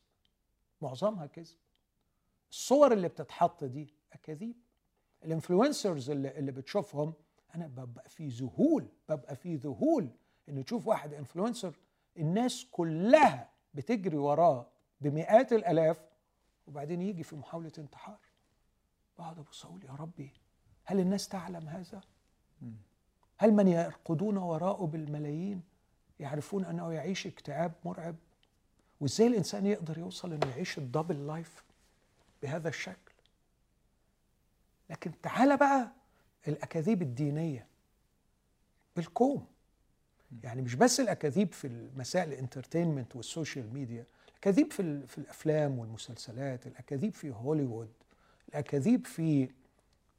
[0.81, 1.57] معظمها كذب.
[2.51, 4.55] الصور اللي بتتحط دي أكاذيب.
[5.23, 7.13] ال influencers اللي, اللي بتشوفهم
[7.55, 10.09] أنا ببقى في ذهول ببقى في ذهول
[10.49, 11.75] ان تشوف واحد influencer
[12.17, 14.67] الناس كلها بتجري وراه
[15.01, 16.01] بمئات الآلاف
[16.67, 18.19] وبعدين يجي في محاولة انتحار
[19.17, 20.31] بقعد أبص أقول يا ربي
[20.85, 22.01] هل الناس تعلم هذا؟
[23.37, 25.63] هل من يرقدون وراءه بالملايين
[26.19, 28.15] يعرفون أنه يعيش اكتئاب مرعب؟
[28.99, 31.63] وإزاي الإنسان يقدر يوصل إنه يعيش الدبل لايف
[32.41, 33.13] بهذا الشكل؟
[34.89, 35.91] لكن تعالى بقى
[36.47, 37.67] الأكاذيب الدينية
[38.95, 39.47] بالكوم
[40.43, 45.79] يعني مش بس الأكاذيب في المسائل ال entertainment وال social media الأكاذيب في في الأفلام
[45.79, 47.89] والمسلسلات الأكاذيب في هوليوود
[48.49, 49.49] الأكاذيب في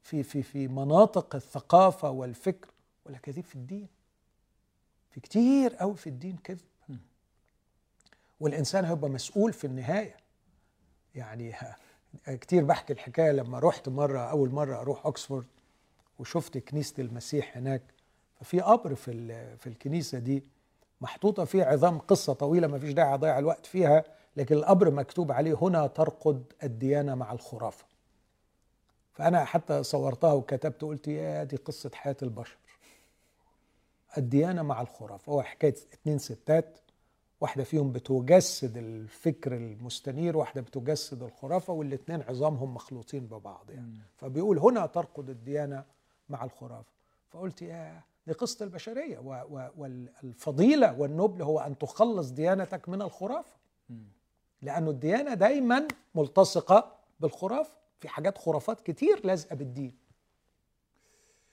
[0.03, 2.69] في في في مناطق الثقافة والفكر
[3.05, 3.87] والأكاذيب في الدين.
[5.09, 6.59] في كتير قوي في الدين كذب.
[8.39, 10.15] والإنسان هيبقى مسؤول في النهاية.
[11.15, 11.55] يعني
[12.25, 15.45] كتير بحكي الحكاية لما رحت مرة أول مرة أروح أوكسفورد
[16.19, 17.81] وشفت كنيسة المسيح هناك
[18.41, 19.11] ففي قبر في
[19.57, 20.43] في الكنيسة دي
[21.01, 24.03] محطوطة فيه عظام قصة طويلة ما فيش داعي أضيع الوقت فيها
[24.37, 27.85] لكن القبر مكتوب عليه هنا ترقد الديانة مع الخرافة.
[29.13, 32.57] فأنا حتى صورتها وكتبت قلت يا دي قصة حياة البشر.
[34.17, 36.79] الديانة مع الخرافة هو حكاية اتنين ستات
[37.41, 43.97] واحدة فيهم بتجسد الفكر المستنير واحدة بتجسد الخرافة والاثنين عظامهم مخلوطين ببعض يعني.
[44.17, 45.83] فبيقول هنا ترقد الديانة
[46.29, 46.91] مع الخرافة.
[47.29, 49.17] فقلت يا دي قصة البشرية
[49.77, 53.55] والفضيلة والنبل هو أن تخلص ديانتك من الخرافة.
[54.61, 57.71] لأنه الديانة دايما ملتصقة بالخرافة.
[57.99, 59.97] في حاجات خرافات كتير لازقة بالدين.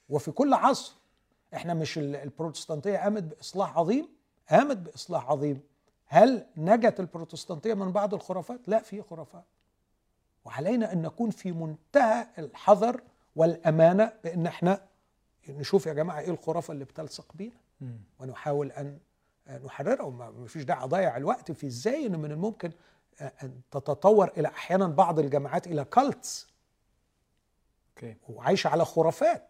[0.09, 0.95] وفي كل عصر.
[1.55, 4.09] إحنا مش ال- البروتستانتية قامت بإصلاح عظيم؟
[4.51, 5.61] قامت بإصلاح عظيم.
[6.07, 9.45] هل نجت البروتستانتية من بعض الخرافات؟ لا في خرافات.
[10.45, 13.01] وعلينا أن نكون في منتهى الحذر
[13.37, 14.87] والأمانة بأن إحنا
[15.49, 17.57] نشوف يا جماعة إيه الخرافة اللي بتلصق بينا.
[18.21, 18.99] ونحاول أن
[19.65, 20.11] نحررها.
[20.11, 22.71] ما فيش داعي أضيع الوقت في إزاي إنه من الممكن
[23.21, 26.47] أن تتطور إلى أحيانا بعض الجماعات إلى cults
[27.91, 28.17] OK.
[28.29, 29.49] وعايشة على خرافات.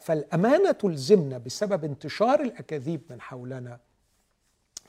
[0.00, 3.80] فالأمانة تلزمنا بسبب انتشار الأكاذيب من حولنا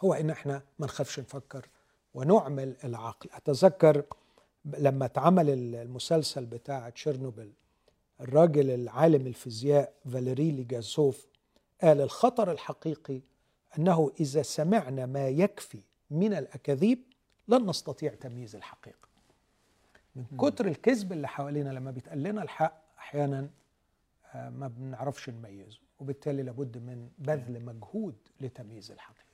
[0.03, 1.67] هو إن إحنا ما نخافش نفكر
[2.13, 3.29] ونعمل العقل.
[3.33, 4.03] أتذكر
[4.65, 7.51] لما اتعمل المسلسل بتاع تشيرنوبل
[8.21, 11.27] الراجل العالم الفيزياء فاليري ليجازوف
[11.81, 13.21] قال الخطر الحقيقي
[13.77, 15.79] أنه إذا سمعنا ما يكفي
[16.11, 16.99] من الأكاذيب
[17.47, 19.07] لن نستطيع تمييز الحقيقة.
[20.15, 23.49] من كتر الكذب اللي حوالينا لما بيتقال لنا الحق أحيانا
[24.33, 29.30] آه، ما بنعرفش نميزه وبالتالي لابد من بذل مجهود لتمييز الحقيقة.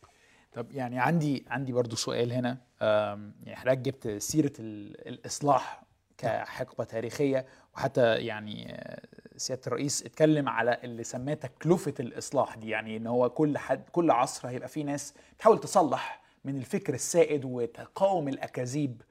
[0.58, 2.58] طب يعني عندي عندي برضو سؤال هنا.
[2.82, 5.84] يعني حضرتك جبت سيرة ال- الإصلاح
[6.18, 9.02] كحقبة تاريخية وحتى يعني آه،
[9.38, 12.70] سيادة الرئيس اتكلم على اللي سماه تكلفة الإصلاح دي.
[12.70, 17.46] يعني إن هو كل حد كل عصر هيبقى فيه ناس بتحاول تصلح من الفكر السائد
[17.46, 19.02] وتقاوم الأكاذيب.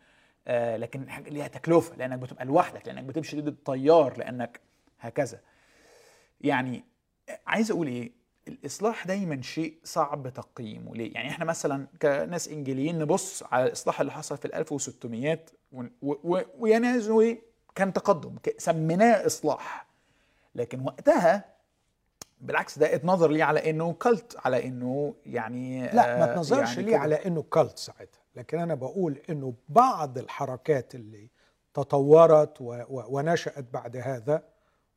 [0.48, 4.60] آه، لكن حاجة ليها تكلفة لأنك بتبقى لوحدك لأنك بتمشي ضد التيار لأنك
[5.00, 5.40] هكذا.
[6.40, 6.84] يعني
[7.46, 8.12] عايز أقول إيه؟
[8.48, 10.94] الإصلاح دايما شيء صعب تقييمه.
[10.94, 15.90] ليه؟ يعني إحنا مثلا كناس إنجيليين نبص على الإصلاح اللي حصل في ال 1600 ون-
[16.02, 16.42] و- و-
[17.74, 19.86] كان تقدم سميناه إصلاح.
[20.54, 21.44] لكن وقتها
[22.40, 26.82] بالعكس ده اتنظر ليه على إنه كلت على إنه يعني لا ما آه، تنظرش يعني
[26.90, 26.96] ليه.
[26.96, 28.20] على إنه كالت ساعتها.
[28.36, 31.30] لكن أنا بقول إنه بعض الحركات اللي
[31.74, 34.42] تطورت و و ونشأت بعد هذا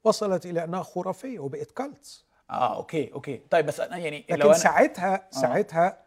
[0.03, 3.38] وصلت إلى أنها خرافية وبقت كالتس آه أوكي أوكي.
[3.49, 5.97] طيب بس أنا يعني لو لكن أنا ساعتها ساعتها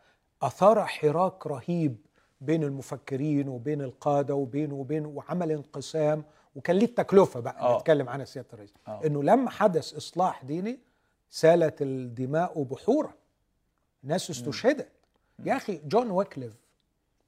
[0.42, 1.96] أثار حراك رهيب
[2.40, 6.24] بين المفكرين وبين القادة وبين وبين وعمل انقسام
[6.56, 7.78] وكان ليه التكلفة بقى آه.
[7.78, 8.74] نتكلم عنها سيادة الرئيس.
[8.88, 9.00] آه.
[9.06, 10.78] إنه لما حدث إصلاح ديني
[11.30, 13.12] سالت الدماء بحور
[14.02, 14.88] ناس استشهدت.
[15.44, 16.56] يا أخي جون ويكليف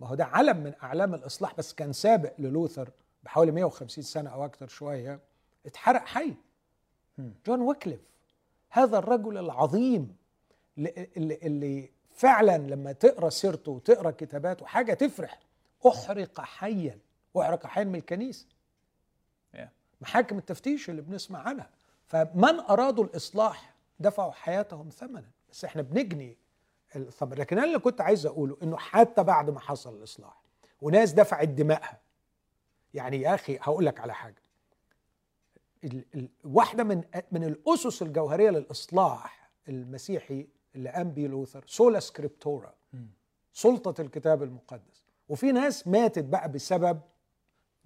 [0.01, 2.91] ما هو ده علم من أعلام الإصلاح بس كان سابق للوثر
[3.23, 5.21] بحوالي 150 سنة أو أكثر شوية
[5.67, 6.35] اتحرق حي.
[7.47, 8.01] جون ويكليف.
[8.75, 10.17] هذا الرجل العظيم
[10.79, 15.39] اللي, اللي, فعلا لما تقرأ سيرته وتقرأ كتاباته حاجة تفرح.
[15.87, 16.99] أحرق حيا.
[17.39, 18.47] أحرق حيا من الكنيسة.
[20.01, 21.71] محاكم التفتيش اللي بنسمع عنها.
[22.07, 25.31] فمن أرادوا الإصلاح دفعوا حياتهم ثمنا.
[25.53, 26.37] بس إحنا بنجني
[26.97, 30.43] الثمن لكن أنا اللي كنت عايز أقوله إنه حتى بعد ما حصل الإصلاح
[30.83, 32.01] وناس دفعت دمائها.
[32.95, 34.44] يعني يا أخي هقول لك على حاجة.
[36.45, 42.75] واحدة من من الأسس الجوهرية للإصلاح المسيحي اللي قام بيه لوثر سولا سكريبتورا
[43.53, 45.05] سلطة الكتاب المقدس.
[45.29, 47.01] وفي ناس ماتت بقى بسبب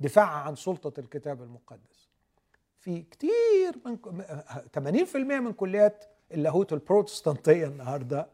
[0.01, 2.09] دفاعها عن سلطة الكتاب المقدس.
[2.79, 3.99] في كتير من
[4.75, 8.29] 80% من كليات اللاهوت البروتستانتية النهارده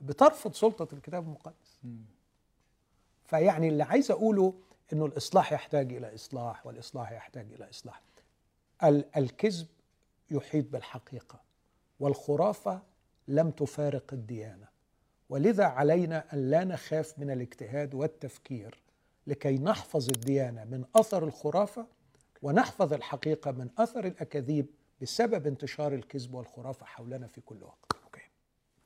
[0.00, 1.78] بترفض سلطة الكتاب المقدس.
[3.24, 4.54] فيعني اللي عايز أقوله
[4.92, 8.02] إنه الإصلاح يحتاج إلى إصلاح والإصلاح يحتاج إلى إصلاح.
[9.16, 9.66] الكذب
[10.30, 11.40] يحيط بالحقيقة
[12.00, 12.82] والخرافة
[13.28, 14.68] لم تفارق الديانة.
[15.28, 18.82] ولذا علينا أن لا نخاف من الاجتهاد والتفكير
[19.26, 21.86] لكي نحفظ الديانة من أثر الخرافة
[22.42, 24.66] ونحفظ الحقيقة من أثر الأكاذيب
[25.02, 27.92] بسبب انتشار الكذب والخرافة حولنا في كل وقت.
[28.04, 28.20] أوكي.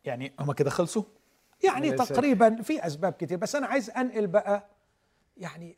[0.04, 1.02] يعني هما كده خلصوا؟
[1.64, 1.92] يعني.
[1.92, 4.68] تقريبا في أسباب كتير بس أنا عايز أنقل بقى
[5.36, 5.76] يعني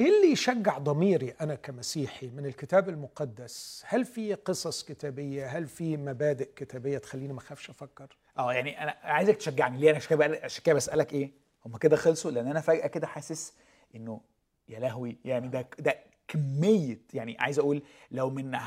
[0.00, 5.96] إيه اللي يشجع ضميري أنا كمسيحي من الكتاب المقدس؟ هل في قصص كتابية؟ هل في
[5.96, 9.78] مبادئ كتابية تخليني ما أخافش أفكر؟ آه يعني أنا عايزك تشجعني.
[9.78, 11.30] ليه؟ أنا عشان كده بسألك إيه؟
[11.66, 13.52] هما كده خلصوا؟ لأن أنا فجأة كده حاسس
[13.94, 14.20] إنه
[14.68, 15.96] يا لهوي يعني ده ده
[16.28, 18.58] كمية يعني عايز أقول لو من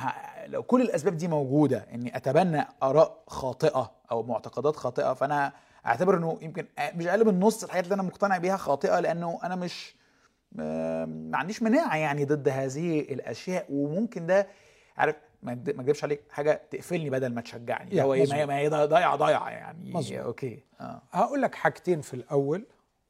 [0.45, 5.53] لو كل الأسباب دي موجودة إني أتبنى آراء خاطئة أو معتقدات خاطئة فأنا
[5.85, 9.55] أعتبر إنه يمكن مش أقل من نص الحاجات اللي أنا مقتنع بيها خاطئة لأنه أنا
[9.55, 9.95] مش
[10.57, 14.47] ما عنديش مناعة يعني ضد هذه الأشياء وممكن ده
[14.97, 18.01] عارف ما اكذبش عليك حاجة تقفلني بدل ما تشجعني.
[18.01, 18.57] هو إيه ما.
[18.57, 19.93] هي ضايعة ضايعة يعني.
[19.93, 20.19] مظبوط.
[20.19, 20.63] أوكي.
[20.81, 21.01] آه.
[21.11, 22.65] هقول لك حاجتين في الأول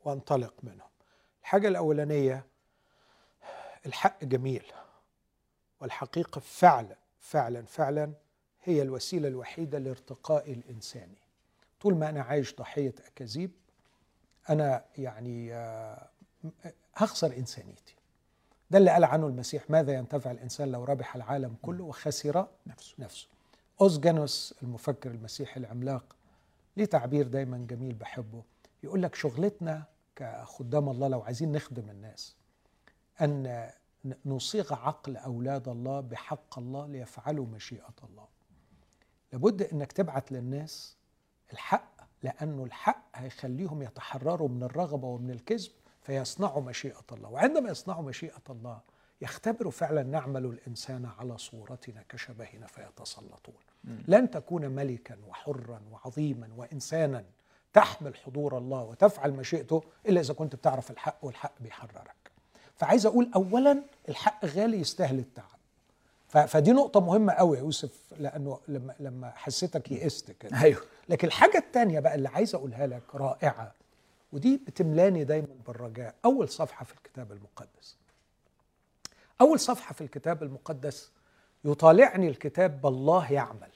[0.05, 0.87] وانطلق منهم.
[1.41, 2.45] الحاجة الأولانية
[3.85, 4.63] الحق جميل
[5.81, 8.13] والحقيقة فعلا فعلا فعلا
[8.63, 11.17] هي الوسيلة الوحيدة لارتقاء الانساني
[11.79, 13.51] طول ما أنا عايش ضحية أكاذيب
[14.49, 16.09] أنا يعني آه،
[16.95, 17.95] هخسر إنسانيتي.
[18.71, 22.95] ده اللي قال عنه المسيح ماذا ينتفع الإنسان لو ربح العالم كله وخسر نفسه.
[22.99, 23.27] نفسه.
[23.81, 26.15] أوزجانوس المفكر المسيحي العملاق
[26.77, 28.43] ليه تعبير دايما جميل بحبه؟
[28.83, 29.83] يقول لك شغلتنا
[30.15, 32.35] كخدام الله لو عايزين نخدم الناس
[33.21, 33.69] أن
[34.25, 38.27] نصيغ عقل أولاد الله بحق الله ليفعلوا مشيئة الله.
[39.33, 40.97] لابد أنك تبعت للناس
[41.53, 45.71] الحق لأنه الحق هيخليهم يتحرروا من الرغبة ومن الكذب
[46.07, 47.29] فيصنعوا مشيئة الله.
[47.29, 48.79] وعندما يصنعوا مشيئة الله
[49.21, 53.55] يختبروا فعلا نعمل الإنسان على صورتنا كشبهنا فيتسلطون.
[54.07, 57.23] لن تكون ملكا وحرا وعظيما وإنسانا
[57.73, 62.31] تحمل حضور الله وتفعل مشيئته إلا إذا كنت بتعرف الحق والحق بيحررك.
[62.75, 65.57] فعايز أقول أولا الحق غالي يستاهل التعب.
[66.47, 70.61] فدي نقطة مهمة قوي يا يوسف لأنه لما لما حسيتك يئست كده.
[70.61, 70.81] أيوه.
[71.09, 73.71] لكن الحاجة التانية بقى اللي عايز أقولها لك رائعة
[74.31, 76.15] ودي بتملاني دايما بالرجاء.
[76.25, 77.97] أول صفحة في الكتاب المقدس.
[79.41, 81.11] أول صفحة في الكتاب المقدس
[81.65, 83.71] يطالعني الكتاب بالله يعمل.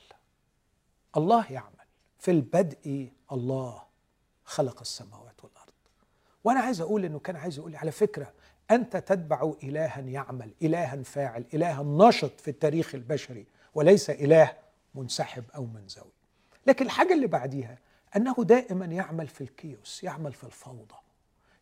[1.18, 1.72] الله يعمل.
[2.20, 3.84] في البدء الله
[4.46, 5.74] خلق السماوات والأرض.
[6.44, 8.34] وأنا عايز أقول إنه كان عايز يقول على فكرة
[8.72, 14.54] أنت تتبع إلها يعمل إلها فاعل إلها نشط في التاريخ البشري وليس إله
[14.96, 16.12] منسحب أو منزوي.
[16.68, 17.78] لكن الحاجة اللي بعديها
[18.16, 20.96] أنه دائما يعمل في الكيوس يعمل في الفوضى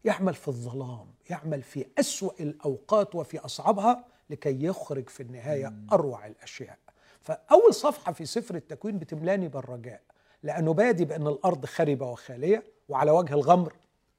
[0.05, 6.77] يعمل في الظلام يعمل في أسوأ الأوقات وفي أصعبها لكي يخرج في النهاية أروع الأشياء.
[7.21, 10.01] فأول صفحة في سفر التكوين بتملاني بالرجاء
[10.43, 13.73] لأنه بادي بأن الأرض خربة وخالية وعلى وجه الغمر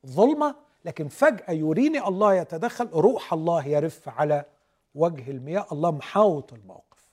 [0.06, 4.44] ظلمة لكن فجأة يريني الله يتدخل روح الله يرف على
[4.94, 7.08] وجه المياه الله محاوط الموقف.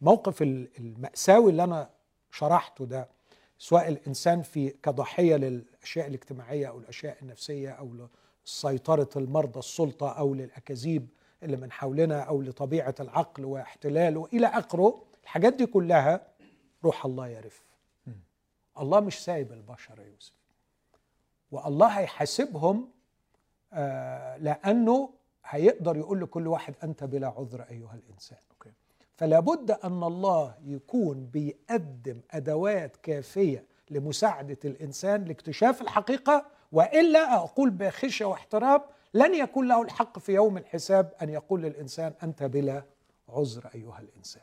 [0.00, 1.90] موقف ال- المأساوي اللي أنا
[2.30, 3.08] شرحته ده
[3.58, 8.08] سواء الإنسان في كضحية للأشياء الاجتماعية أو الأشياء النفسية أو
[8.46, 11.08] لسيطرة المرضى السلطة أو للأكاذيب
[11.42, 16.26] اللي من حولنا أو لطبيعة العقل واحتلاله إلى آخره الحاجات دي كلها
[16.84, 17.64] روح الله يرف.
[18.78, 20.32] الله مش سايب البشر يا يوسف.
[21.50, 22.90] والله هيحاسبهم
[23.72, 25.10] آه لأنه
[25.44, 28.38] هيقدر يقول لكل واحد أنت بلا عذر أيها الإنسان.
[28.38, 28.47] أوكي
[29.18, 38.24] فلا بد أن الله يكون بيقدم أدوات كافية لمساعدة الإنسان لاكتشاف الحقيقة وإلا أقول بخشية
[38.24, 38.80] واحترام
[39.14, 42.82] لن يكون له الحق في يوم الحساب أن يقول للإنسان أنت بلا
[43.28, 44.42] عذر أيها الإنسان.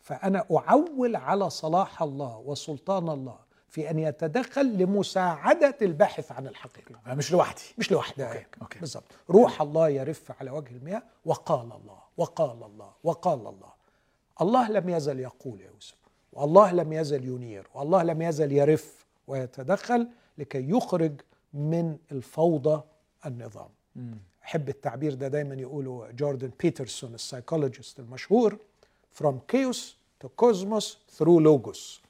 [0.00, 7.00] فأنا أعول على صلاح الله وسلطان الله في أن يتدخل لمساعدة الباحث عن الحقيقة.
[7.06, 7.62] أنا مش لوحدي.
[7.78, 8.78] مش لوحدها OK، OK.
[8.78, 13.83] بالظبط روح الله يرف على وجه المياه وقال الله وقال الله وقال الله.
[14.40, 15.96] الله لم يزل يقول يا يوسف
[16.32, 21.20] والله لم يزل ينير والله لم يزل يرف ويتدخل لكي يخرج
[21.54, 22.82] من الفوضى
[23.26, 23.68] النظام.
[24.44, 28.58] أحب التعبير ده دايما يقوله جوردن بيترسون ال psychologist المشهور
[29.22, 29.78] from chaos
[30.24, 30.84] to cosmos
[31.18, 32.00] through logos.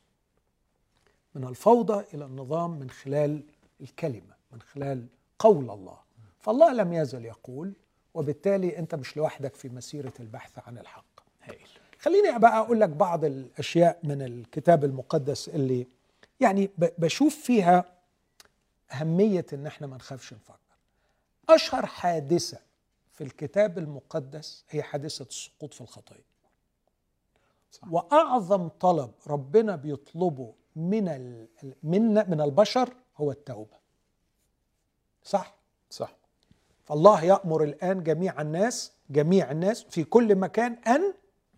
[1.34, 3.42] من الفوضى إلى النظام من خلال
[3.80, 5.06] الكلمة من خلال
[5.38, 5.98] قول الله.
[6.40, 7.72] فالله لم يزل يقول
[8.14, 11.20] وبالتالي أنت مش لوحدك في مسيرة البحث عن الحق.
[11.42, 11.68] هايل.
[12.04, 15.86] خليني بقى أقول لك بعض الأشياء من الكتاب المقدس اللي
[16.40, 17.84] يعني بشوف فيها
[18.92, 20.58] أهمية إن إحنا ما نخافش نفكر.
[21.48, 22.58] أشهر حادثة
[23.12, 26.24] في الكتاب المقدس هي حادثة السقوط في الخطيه
[27.72, 27.88] صح.
[27.92, 31.04] وأعظم طلب ربنا بيطلبه من
[31.82, 33.76] من من البشر هو التوبة.
[35.22, 35.54] صح؟
[35.90, 36.16] صح.
[36.84, 41.14] فالله يأمر الآن جميع الناس جميع الناس في كل مكان أن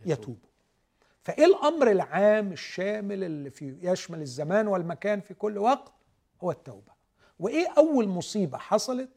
[0.07, 0.49] يتوبوا
[1.23, 5.93] فإيه الأمر العام الشامل اللي في يشمل الزمان والمكان في كل وقت؟
[6.43, 6.93] هو التوبة.
[7.41, 9.11] وإيه أول مصيبة حصلت؟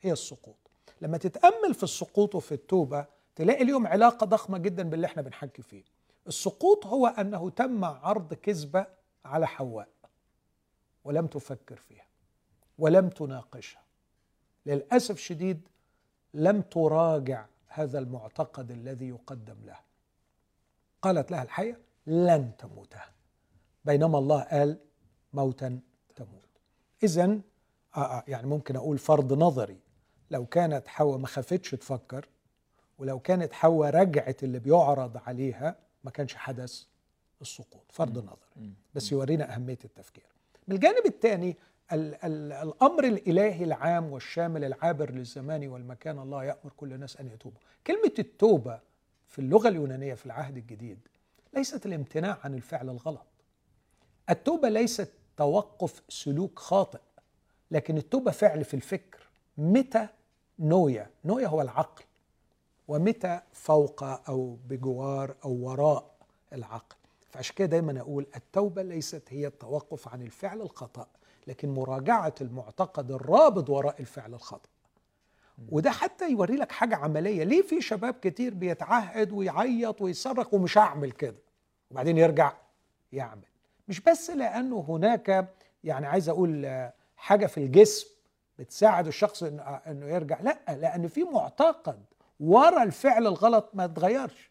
[0.00, 0.56] هي السقوط.
[1.00, 5.84] لما تتأمل في السقوط وفي التوبة تلاقي اليوم علاقة ضخمة جدا باللي إحنا بنحكي فيه.
[6.26, 8.86] السقوط هو أنه تم عرض كذبة
[9.24, 9.88] على حواء
[11.04, 12.06] ولم تفكر فيها
[12.78, 13.82] ولم تناقشها.
[14.66, 15.68] للأسف شديد
[16.34, 19.85] لم تراجع هذا المعتقد الذي يقدم لها
[21.06, 23.00] قالت لها الحية لن تموتا
[23.84, 24.78] بينما الله قال
[25.32, 25.80] موتا
[26.16, 26.48] تموت.
[27.02, 27.24] إذا
[27.96, 29.78] آه آه يعني ممكن أقول فرض نظري.
[30.30, 32.28] لو كانت حواء ما خافتش تفكر
[32.98, 36.84] ولو كانت حواء رجعت اللي بيعرض عليها ما كانش حدث
[37.40, 37.84] السقوط.
[37.92, 38.72] فرض نظري.
[38.94, 40.26] بس يورينا أهمية التفكير.
[40.68, 41.56] من الجانب الثاني
[41.92, 47.60] ال ال الأمر الإلهي العام والشامل العابر للزمان والمكان الله يأمر كل الناس أن يتوبوا.
[47.86, 48.80] كلمة التوبة
[49.26, 50.98] في اللغة اليونانية في العهد الجديد
[51.54, 53.26] ليست الامتناع عن الفعل الغلط.
[54.30, 57.00] التوبة ليست توقف سلوك خاطئ
[57.70, 59.26] لكن التوبة فعل في الفكر.
[59.58, 60.08] متى
[60.58, 62.04] نويا؟ نويا هو العقل.
[62.88, 66.14] ومتى فوق أو بجوار أو وراء
[66.52, 66.96] العقل.
[67.30, 71.06] فعشان كده دايما أقول التوبة ليست هي التوقف عن الفعل الخطأ
[71.46, 74.68] لكن مراجعة المعتقد الرابط وراء الفعل الخطأ.
[75.68, 77.44] وده حتى يوري لك حاجة عملية.
[77.44, 81.36] ليه في شباب كتير بيتعهد ويعيط ويصرخ ومش هعمل كده؟
[81.90, 82.52] وبعدين يرجع
[83.12, 83.42] يعمل.
[83.88, 85.48] مش بس لأنه هناك
[85.84, 86.82] يعني عايز أقول
[87.16, 88.06] حاجة في الجسم
[88.58, 90.40] بتساعد الشخص إنه يرجع.
[90.40, 92.04] لأ لأن في معتقد
[92.40, 94.50] ورا الفعل الغلط ما اتغيرش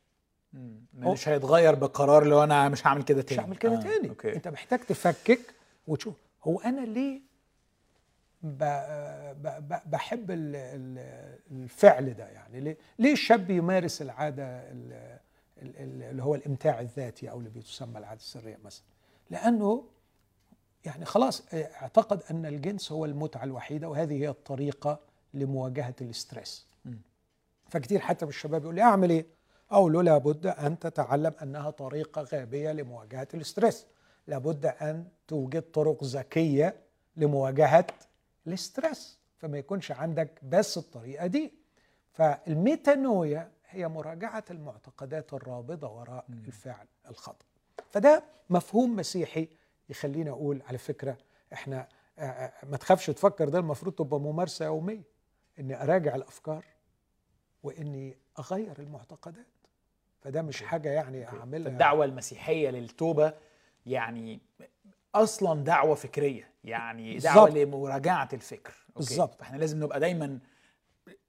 [0.94, 3.82] مش هيتغير بقرار لو أنا مش هعمل كده تاني مش هعمل كده آه.
[3.82, 4.10] تاني.
[4.10, 4.36] أوكي.
[4.36, 5.40] أنت محتاج تفكك
[5.88, 7.22] وتشوف هو أنا ليه
[9.86, 10.32] بحب
[11.52, 12.78] الفعل ده يعني.
[13.00, 14.44] ليه الشاب يمارس العادة
[15.62, 18.84] اللي هو الإمتاع الذاتي أو اللي بتسمى العادة السرية مثلا؟
[19.30, 19.84] لأنه
[20.86, 25.00] يعني خلاص أعتقد أن الجنس هو المتعة الوحيدة وهذه هي الطريقة
[25.34, 26.68] لمواجهة ال stress
[27.70, 29.26] فكتير حتى من الشباب يقول لي أعمل إيه؟
[29.72, 33.88] أقول له لابد أن تتعلم أنها طريقة غبية لمواجهة ال stress
[34.28, 36.76] لابد أن توجد طرق ذكية
[37.18, 37.88] لمواجهة
[38.48, 41.54] ال stress فما يكونش عندك بس الطريقة دي.
[42.12, 46.34] فال metanoia هي مراجعة المعتقدات الرابضة وراء م.
[46.34, 47.46] الفعل الخطأ.
[47.90, 49.48] فده مفهوم مسيحي
[49.90, 51.18] يخليني أقول على فكرة
[51.54, 51.88] إحنا
[52.64, 55.04] ما تخافش تفكر ده المفروض تبقى ممارسة يومية.
[55.60, 56.66] إني أراجع الأفكار
[57.64, 59.46] وإني أغير المعتقدات.
[60.22, 61.72] فده مش حاجة يعني أعملها.
[61.72, 63.34] الدعوه المسيحية للتوبة
[63.86, 64.40] يعني
[65.16, 67.58] أصلا دعوة فكرية يعني دعوة بالزبط.
[67.68, 68.74] لمراجعة الفكر.
[68.96, 70.40] بالظبط إحنا لازم نبقى دايما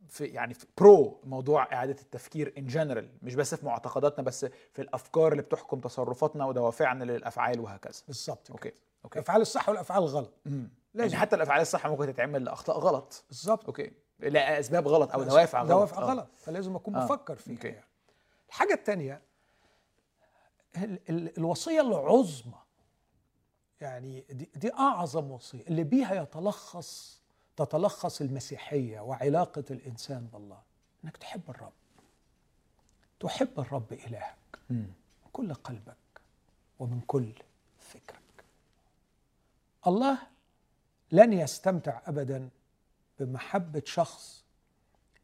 [0.09, 4.83] في يعني في برو موضوع إعادة التفكير ان جنرال مش بس في معتقداتنا بس في
[4.83, 8.03] الأفكار اللي بتحكم تصرفاتنا ودوافعنا للأفعال وهكذا.
[8.07, 8.73] بالظبط OK؟
[9.05, 9.19] OK.
[9.19, 13.25] الأفعال الصح والأفعال الغلط لازم يعني حتى الأفعال الصح ممكن تتعمل لأخطاء غلط.
[13.29, 15.71] بالظبط OK؟ لأسباب غلط أو دوافع غلط.
[15.71, 16.29] دوافع غلط.
[16.37, 17.05] فلازم أكون آه.
[17.05, 17.65] بفكر فيها.
[17.65, 17.85] يعني.
[18.49, 19.23] الحاجة الثانية
[20.77, 22.55] ال ال الوصية العظمى
[23.81, 25.67] يعني دي, دي أعظم وصية.
[25.67, 27.21] اللي بيها يتلخص
[27.57, 30.63] تتلخص المسيحية وعلاقة الإنسان بالله
[31.05, 31.73] إنك تحب الرب.
[33.21, 34.37] تحب الرب إلهك.
[34.71, 34.93] من
[35.33, 35.97] كل قلبك
[36.79, 37.33] ومن كل
[37.79, 38.45] فكرك.
[39.87, 40.19] الله
[41.13, 42.49] لن يستمتع ابدا
[43.21, 44.45] بمحبة شخص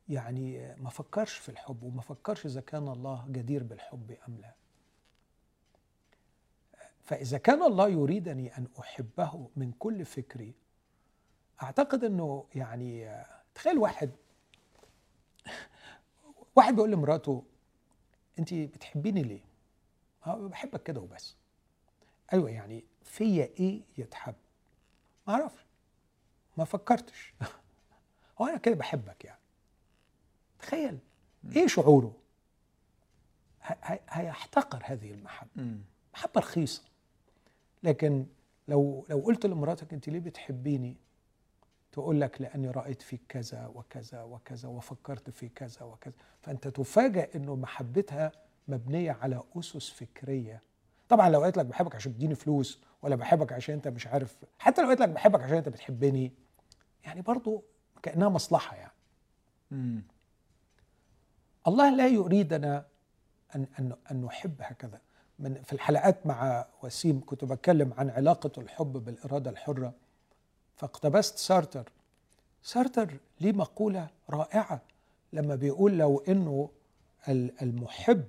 [0.09, 4.55] يعني ما فكرش في الحب وما فكرش إذا كان الله جدير بالحب أم لا.
[7.13, 10.55] فإذا كان الله يريدني أن أحبه من كل فكري
[11.63, 13.23] أعتقد أنه يعني
[13.55, 14.11] تخيل واحد
[16.57, 17.45] واحد بيقول لمراته
[18.39, 19.45] أنت بتحبيني ليه؟
[20.27, 21.37] بحبك كده وبس.
[22.33, 24.35] أيوة يعني فيا إيه يتحب؟
[25.27, 25.67] ما أعرفش
[26.57, 27.35] ما فكرتش.
[28.41, 29.41] هو أنا كده بحبك يعني.
[30.59, 30.99] تخيل
[31.57, 32.17] إيه شعوره؟
[34.09, 35.79] هيحتقر هذه المحبة.
[36.15, 36.92] محبة رخيصة.
[37.83, 38.27] لكن
[38.69, 40.97] لو لو قلت لمراتك انت ليه بتحبيني؟
[41.93, 46.15] تقول لك لأني رأيت فيك كذا وكذا وكذا وفكرت في كذا وكذا.
[46.43, 48.33] فأنت تفاجئ إنه محبتها
[48.69, 50.63] مبنية على أسس فكرية.
[51.09, 54.83] طبعا لو قالت لك بحبك عشان تديني فلوس ولا بحبك عشان أنت مش عارف حتى
[54.83, 56.33] لو قالت لك بحبك عشان أنت بتحبني
[57.05, 57.65] يعني برضو
[58.03, 58.93] كأنها مصلحة يعني.
[59.71, 60.03] مم.
[61.67, 62.87] الله لا يريدنا
[63.55, 65.01] أن أن أن نحب هكذا.
[65.43, 69.93] من في الحلقات مع وسيم كنت بتكلم عن علاقة الحب بالإرادة الحرة.
[70.77, 71.93] فاقتبست سارتر.
[72.63, 74.81] سارتر ليه مقولة رائعة
[75.33, 76.71] لما بيقول لو إنه
[77.63, 78.25] المحب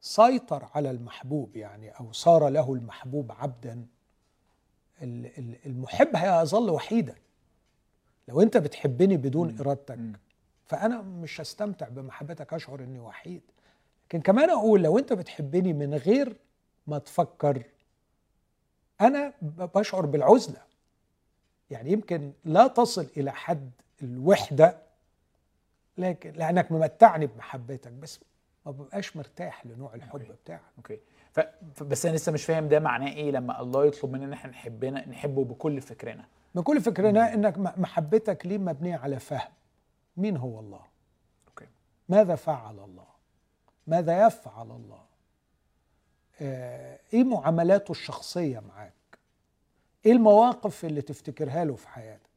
[0.00, 3.86] سيطر على المحبوب يعني أو صار له المحبوب عبدا
[5.02, 7.14] ال- ال- المحب هيظل وحيدا.
[8.28, 9.48] لو أنت بتحبني بدون
[9.96, 10.12] مم.
[10.66, 13.42] فأنا مش هستمتع بمحبتك أشعر إني وحيد.
[14.08, 16.36] لكن كمان أقول لو أنت بتحبني من غير
[16.86, 17.62] ما تفكر
[19.00, 20.60] أنا بشعر بالعزلة.
[21.70, 23.70] يعني يمكن لا تصل إلى حد
[24.02, 24.78] الوحدة
[25.98, 28.20] لكن لأنك ممتعني بمحبتك بس
[28.66, 30.32] ما ببقاش مرتاح لنوع الحب okay.
[30.44, 30.60] بتاعك.
[30.78, 30.98] okay.
[31.32, 31.40] ف...
[31.82, 35.08] بس أنا لسه مش فاهم ده معناه إيه لما الله يطلب مننا إن إحنا نحبنا
[35.08, 36.24] نحبه بكل فكرنا.
[36.54, 39.52] من كل فكرنا إنك محبتك ليه مبنية على فهم؟
[40.16, 40.80] مين هو الله؟
[41.48, 41.66] أوكي.
[42.08, 43.07] ماذا فعل الله؟
[43.88, 45.04] ماذا يفعل الله؟
[46.40, 48.92] آه، إيه معاملاته الشخصية معاك؟
[50.06, 52.28] إيه المواقف اللي تفتكرها له في حياتك؟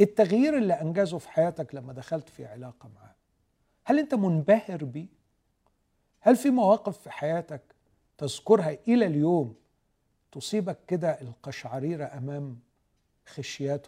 [0.00, 3.14] إيه التغيير اللي أنجزه في حياتك لما دخلت في علاقة معاه؟
[3.84, 5.06] هل أنت منبهر بيه؟
[6.20, 7.62] هل في مواقف في حياتك
[8.18, 9.54] تذكرها إلى اليوم
[10.32, 12.58] تصيبك كده القشعريرة أمام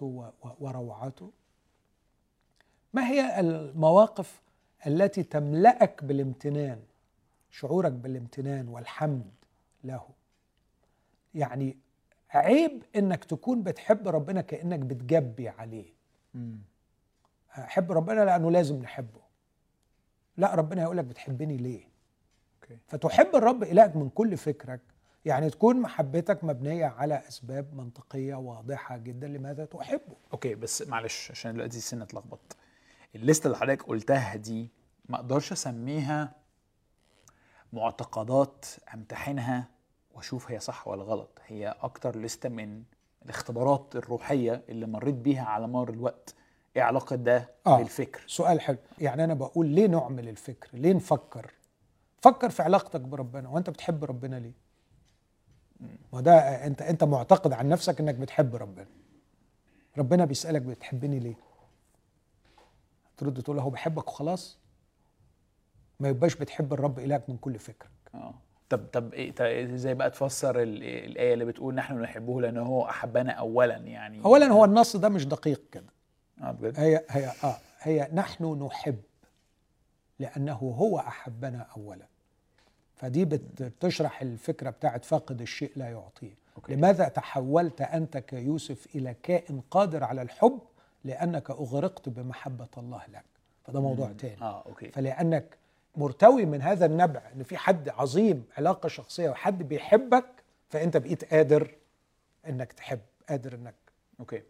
[0.06, 0.28] و-
[0.60, 1.30] وروعته
[2.92, 4.42] ما هي المواقف
[4.86, 6.82] التي تملأك بالامتنان
[7.50, 9.30] شعورك بالامتنان والحمد
[9.84, 10.08] له.
[11.34, 11.76] يعني
[12.30, 15.92] عيب إنك تكون بتحب ربنا كإنك بتجبي عليه.
[17.58, 19.20] أحب ربنا لأنه لازم نحبه.
[20.36, 21.88] لا ربنا يقول لك بتحبني ليه؟
[22.62, 22.78] okay.
[22.86, 24.80] فتحب الرب إلهك من كل فكرك.
[25.24, 30.16] يعني تكون محبتك مبنية على أسباب منطقية واضحة جدا لماذا تحبه.
[30.32, 32.56] okay بس معلش عشان دلوقتي السنة اتلخبط.
[33.14, 34.70] ال list ة اللي حضرتك قلتها دي
[35.08, 36.32] ما أقدرش أسميها
[37.72, 39.68] معتقدات أمتحنها
[40.14, 41.38] وأشوف هي صح ولا غلط.
[41.46, 42.82] هي أكتر لستة من
[43.24, 46.34] الاختبارات الروحية اللي مريت بيها على مر الوقت.
[46.76, 47.78] إيه علاقة ده آه.
[47.78, 48.78] بالفكر؟ سؤال حلو.
[48.98, 51.52] يعني أنا بقول ليه نعمل الفكر؟ ليه نفكر؟
[52.20, 53.48] فكر في علاقتك بربنا.
[53.48, 54.52] وأنت بتحب ربنا ليه؟
[56.12, 58.86] وده أنت أنت معتقد عن نفسك إنك بتحب ربنا.
[59.98, 61.34] ربنا بيسألك بتحبني ليه؟
[63.22, 64.58] ترد تقول له هو بحبك وخلاص؟
[66.00, 67.90] ما يبقاش بتحب الرب إلهك من كل فكرك.
[68.14, 68.34] آه.
[68.68, 73.32] طب طب إيه إزاي بقى تفسر ال- الآية اللي بتقول نحن نحبه لأنه هو أحبنا
[73.32, 75.92] اولا يعني؟ اولا هو النص ده مش دقيق كده.
[76.42, 77.56] آه بجد؟ هي هي آه.
[77.80, 79.00] هي نحن نحب
[80.18, 82.06] لأنه هو أحبنا اولا.
[82.96, 86.34] فدي بت- بتشرح الفكرة بتاعت فاقد الشيء لا يعطيه.
[86.56, 86.74] okay.
[86.74, 90.58] لماذا تحولت أنت كيوسف إلى كائن قادر على الحب
[91.04, 93.24] لأنك أغرقت بمحبة الله لك.
[93.64, 94.14] فده موضوع مم.
[94.14, 94.42] تاني.
[94.42, 94.90] آه okay.
[94.90, 95.56] فلأنك
[95.96, 100.24] مرتوي من هذا النبع إن في حد عظيم علاقة شخصية وحد بيحبك
[100.68, 101.74] فأنت بقيت قادر
[102.48, 103.74] إنك تحب قادر إنك
[104.20, 104.42] okay.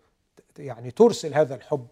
[0.59, 1.87] يعني ترسل هذا الحب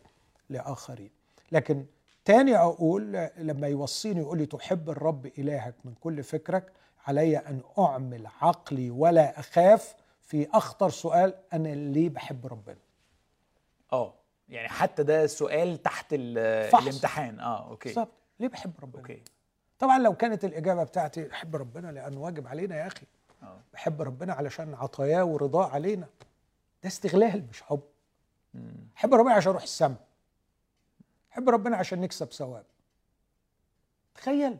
[0.50, 1.10] لآخرين.
[1.52, 1.84] لكن
[2.24, 6.72] تاني أقول لما يوصيني يقول لي تحب الرب إلهك من كل فكرك
[7.06, 12.76] علي أن أعمل عقلي ولا أخاف في أخطر سؤال أنا ليه بحب ربنا؟
[13.92, 14.14] آه.
[14.50, 16.14] يعني حتى ده سؤال تحت
[16.72, 16.82] فحص.
[16.82, 17.40] الامتحان.
[17.40, 17.88] آه okay.
[17.88, 18.12] بالظبط.
[18.40, 19.22] ليه بحب ربنا؟ okay.
[19.78, 23.06] طبعا لو كانت الإجابة بتاعتي بحب ربنا لأنه واجب علينا يا أخي.
[23.42, 23.60] آه.
[23.72, 26.06] بحب ربنا علشان عطاياه ورضاه علينا.
[26.82, 27.80] ده استغلال مش حب.
[28.94, 30.06] بحب ربنا عشان أروح السماء
[31.30, 32.64] بحب ربنا عشان نكسب ثواب.
[34.14, 34.58] تخيل.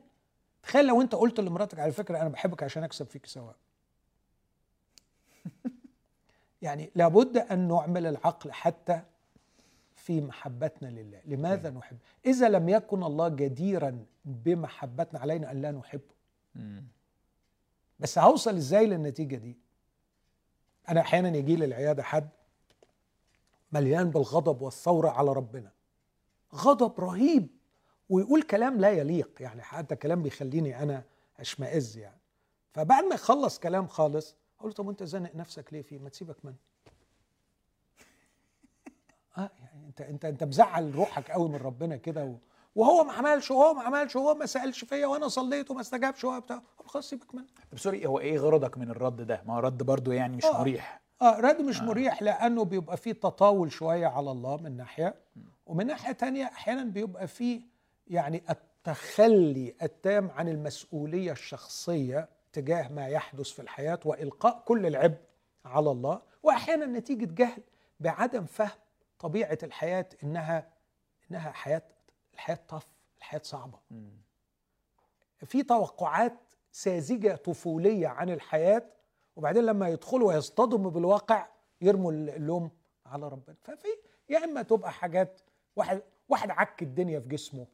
[0.62, 3.54] تخيل لو أنت قلت لمراتك على فكرة أنا بحبك عشان أكسب فيك ثواب.
[6.62, 9.02] يعني لابد أن نعمل العقل حتى
[10.10, 11.20] في محبتنا لله.
[11.24, 16.14] لماذا نحب؟ إذا لم يكن الله جديرا بمحبتنا علينا أن لا نحبه.
[16.54, 16.84] مم.
[18.00, 19.58] بس هوصل إزاي للنتيجة دي؟
[20.88, 22.28] أنا أحيانا يجي لي العيادة حد
[23.72, 25.72] مليان بالغضب والثورة على ربنا.
[26.54, 27.48] غضب رهيب.
[28.08, 29.42] ويقول كلام لا يليق.
[29.42, 31.04] يعني حتى كلام بيخليني أنا
[31.40, 32.20] أشمئز يعني.
[32.72, 36.44] فبعد ما يخلص كلام خالص أقول له طب وأنت زنق نفسك ليه فيه؟ ما تسيبك
[36.44, 36.56] منه.
[39.38, 39.69] آه يعني.
[39.90, 42.34] انت انت انت مزعل روحك قوي من ربنا كده و...
[42.74, 46.40] وهو ما عملش وهو ما عملش وهو ما سألش فيا وأنا صليت وما استجابش وهو
[46.40, 47.46] بتاع خلاص سيبك منه.
[47.72, 50.60] طب سوري هو إيه غرضك من الرد ده؟ ما هو رد برضو يعني مش آه.
[50.60, 51.00] مريح.
[51.22, 55.14] آه رد مش مريح لأنه بيبقى فيه تطاول شوية على الله من ناحية
[55.66, 57.60] ومن ناحية تانية أحيانا بيبقى فيه
[58.06, 65.18] يعني التخلي التام عن المسؤولية الشخصية تجاه ما يحدث في الحياة وإلقاء كل العبء
[65.64, 67.62] على الله واحيانا نتيجة جهل
[68.00, 68.70] بعدم فهم
[69.20, 70.68] طبيعة الحياة إنها
[71.30, 71.82] إنها حياة
[72.34, 72.86] الحياة طف
[73.18, 73.78] الحياة صعبة.
[75.46, 76.38] في توقعات
[76.72, 78.82] ساذجة طفولية عن الحياة
[79.36, 81.48] وبعدين لما يدخلوا ويصطدموا بالواقع
[81.80, 82.70] يرموا اللوم
[83.06, 83.56] على ربنا.
[83.62, 83.88] ففي
[84.28, 85.40] يا إما تبقى حاجات
[85.76, 87.66] واحد واحد عك الدنيا في جسمه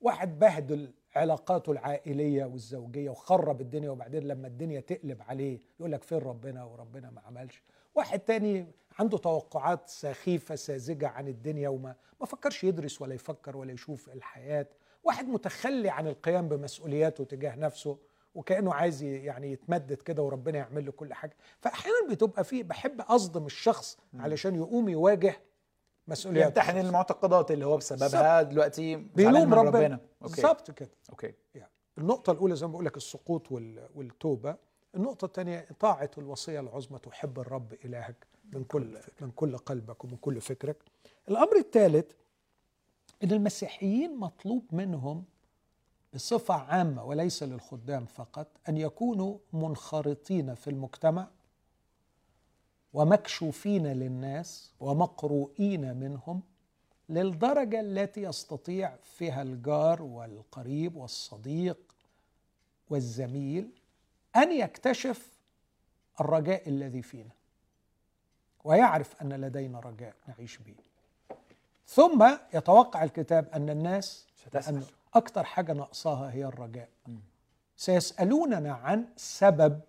[0.00, 6.18] واحد بهدل علاقاته العائلية والزوجية وخرب الدنيا وبعدين لما الدنيا تقلب عليه يقول لك فين
[6.18, 7.62] ربنا وربنا ما عملش.
[7.94, 8.66] واحد تاني
[9.00, 14.66] عنده توقعات سخيفة ساذجة عن الدنيا وما ما فكرش يدرس ولا يفكر ولا يشوف الحياة.
[15.04, 17.98] واحد متخلي عن القيام بمسؤولياته تجاه نفسه
[18.34, 21.36] وكأنه عايز يعني يتمدد كده وربنا يعمل له كل حاجة.
[21.60, 25.34] فأحيانا بتبقى فيه بحب أصدم الشخص علشان يقوم يواجه
[26.08, 26.46] مسؤولياته.
[26.48, 29.94] يمتحن المعتقدات اللي هو بسببها دلوقتي بيلوم ربنا.
[30.22, 30.34] okay.
[30.34, 30.90] بالظبط كده.
[31.10, 31.34] okay.
[31.54, 34.56] يعني النقطة الأولى زي ما بقول لك السقوط وال- والتوبة،
[34.94, 36.98] النقطة الثانية طاعة الوصية العظمى.
[36.98, 38.26] تحب الرب إلهك.
[38.52, 40.76] من كل من كل قلبك ومن كل فكرك.
[41.28, 42.12] الأمر الثالث
[43.24, 45.24] إن المسيحيين مطلوب منهم
[46.14, 51.28] بصفة عامة وليس للخدام فقط أن يكونوا منخرطين في المجتمع
[52.92, 56.42] ومكشوفين للناس ومقروئين منهم
[57.08, 61.78] للدرجة التي يستطيع فيها الجار والقريب والصديق
[62.90, 63.70] والزميل
[64.36, 65.40] أن يكتشف
[66.20, 67.30] الرجاء الذي فينا
[68.64, 70.74] ويعرف أن لدينا رجاء نعيش به
[71.86, 74.74] ثم يتوقع الكتاب أن الناس ستسأل.
[74.76, 74.82] أن
[75.14, 76.88] أكثر حاجة ناقصاها هي الرجاء.
[77.76, 79.80] سيسألوننا عن سبب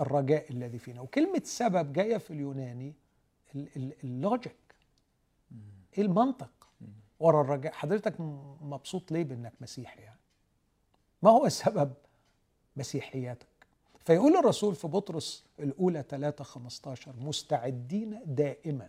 [0.00, 1.00] الرجاء الذي فينا.
[1.00, 2.94] وكلمة سبب جاية في اليوناني
[3.54, 4.56] ال- ال- اللوجيك.
[5.98, 6.50] إيه المنطق
[7.20, 8.20] ورا الرجاء؟ حضرتك
[8.60, 10.18] مبسوط ليه بإنك مسيحي يعني؟
[11.22, 11.92] ما هو سبب
[12.76, 13.46] مسيحيتك
[14.04, 18.88] فيقول الرسول في بطرس الأولى 3 15 مستعدين دائما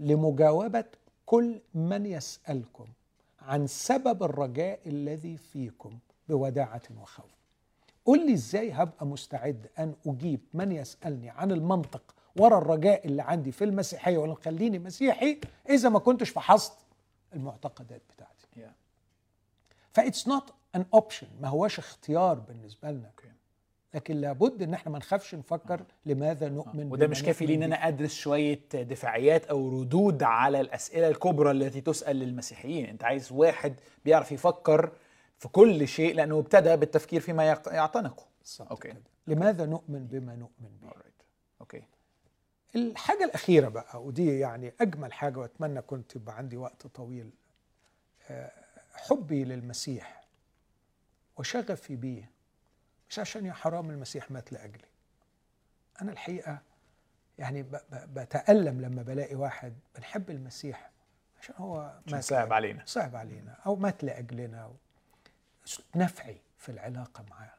[0.00, 0.84] لمجاوبة
[1.26, 2.86] كل من يسألكم
[3.42, 7.30] عن سبب الرجاء الذي فيكم بوداعة وخوف.
[8.04, 13.52] قل لي إزاي هبقى مستعد أن أجيب من يسألني عن المنطق ورا الرجاء اللي عندي
[13.52, 16.72] في المسيحية ولا مخليني مسيحي إذا ما كنتش فحصت
[17.34, 18.46] المعتقدات بتاعتي.
[18.56, 18.72] Yeah.
[19.92, 23.06] ف it's not an option ما هواش اختيار بالنسبة لنا.
[23.06, 23.32] okay
[23.94, 27.62] لكن لابد إن إحنا ما نخافش نفكر لماذا نؤمن وده ربما مش كافي لي إن
[27.62, 32.86] أنا أدرس شوية دفاعيات أو ردود على الأسئلة الكبرى التي تسأل للمسيحيين.
[32.86, 33.74] أنت عايز واحد
[34.04, 34.92] بيعرف يفكر
[35.38, 38.26] في كل شيء لأنه ابتدى بالتفكير فيما يعتنقه.
[38.70, 38.88] okay.
[38.88, 39.00] كده.
[39.26, 40.88] لماذا نؤمن بما نؤمن به.
[41.60, 41.82] okay.
[42.76, 47.30] الحاجة الأخيرة بقى ودي يعني أجمل حاجة وأتمنى كنت يبقى عندي وقت طويل
[48.30, 48.52] آه،
[48.94, 50.24] حبي للمسيح
[51.36, 52.30] وشغفي بيه
[53.12, 54.84] مش عشان يا حرام المسيح مات لأجلي.
[56.02, 56.58] أنا الحقيقة
[57.38, 60.90] يعني ب- ب- بتألم لما بلاقي واحد بنحب المسيح
[61.40, 62.52] عشان هو مات صعب.
[62.52, 62.82] علينا.
[62.86, 63.56] صعب علينا.
[63.66, 64.58] أو مات لأجلنا.
[64.62, 64.72] أو
[65.96, 67.54] نفعي في العلاقة معاه.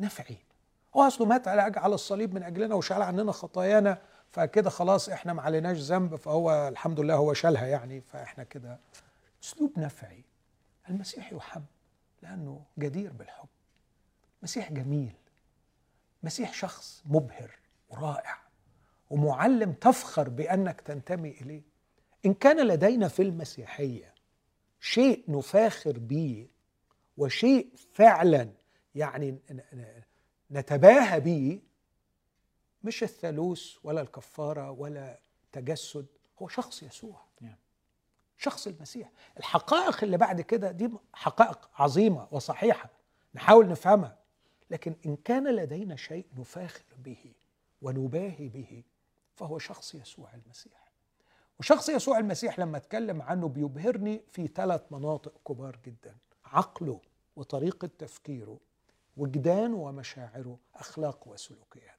[0.00, 0.36] نفعي.
[0.96, 5.42] هو أصله مات على على الصليب من أجلنا وشال عننا خطايانا فكده خلاص إحنا ما
[5.42, 8.78] عليناش ذنب فهو الحمد لله هو شالها يعني فإحنا كده.
[9.44, 10.24] أسلوب نفعي.
[10.90, 11.64] المسيح يحب
[12.22, 13.48] لأنه جدير بالحب.
[14.46, 15.12] مسيح جميل
[16.22, 18.38] مسيح شخص مبهر ورائع
[19.10, 21.62] ومعلم تفخر بأنك تنتمي إليه.
[22.26, 24.14] إن كان لدينا في المسيحية
[24.80, 26.48] شيء نفاخر به
[27.16, 28.50] وشيء فعلا
[28.94, 29.38] يعني
[30.50, 31.60] نتباهى به
[32.82, 35.18] مش الثالوث ولا الكفارة ولا
[35.52, 36.06] تجسد
[36.42, 37.22] هو شخص يسوع.
[38.38, 39.10] شخص المسيح.
[39.38, 42.90] الحقائق اللي بعد كده دي حقائق عظيمة وصحيحة
[43.34, 44.25] نحاول نفهمها.
[44.70, 47.32] لكن إن كان لدينا شيء نفاخر به
[47.82, 48.82] ونباهي به
[49.34, 50.86] فهو شخص يسوع المسيح.
[51.60, 57.00] وشخص يسوع المسيح لما أتكلم عنه بيبهرني في ثلاث مناطق كبار جدا عقله
[57.36, 58.58] وطريقة تفكيره
[59.16, 61.96] وجدانه ومشاعره أخلاقه وسلوكياته.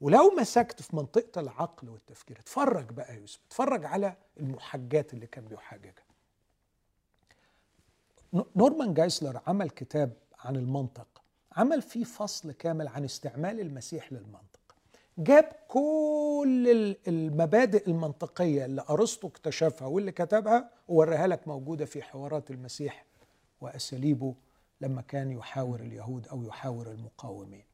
[0.00, 5.44] ولو مسكت في منطقة العقل والتفكير اتفرج بقى يا يوسف اتفرج على المحجات اللي كان
[5.44, 6.04] بيحججها
[8.34, 11.19] ن- نورمان جايسلر عمل كتاب عن المنطق
[11.56, 14.60] عمل فيه فصل كامل عن استعمال المسيح للمنطق.
[15.18, 22.50] جاب كل ال- المبادئ المنطقية اللي أرسطو اكتشفها واللي كتبها ووريها لك موجودة في حوارات
[22.50, 23.04] المسيح
[23.60, 24.34] وأساليبه
[24.80, 27.64] لما كان يحاور اليهود أو يحاور المقاومين.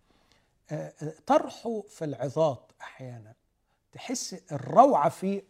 [0.70, 3.34] آه، آه، طرحه في العظات أحيانا
[3.92, 5.42] تحس الروعة في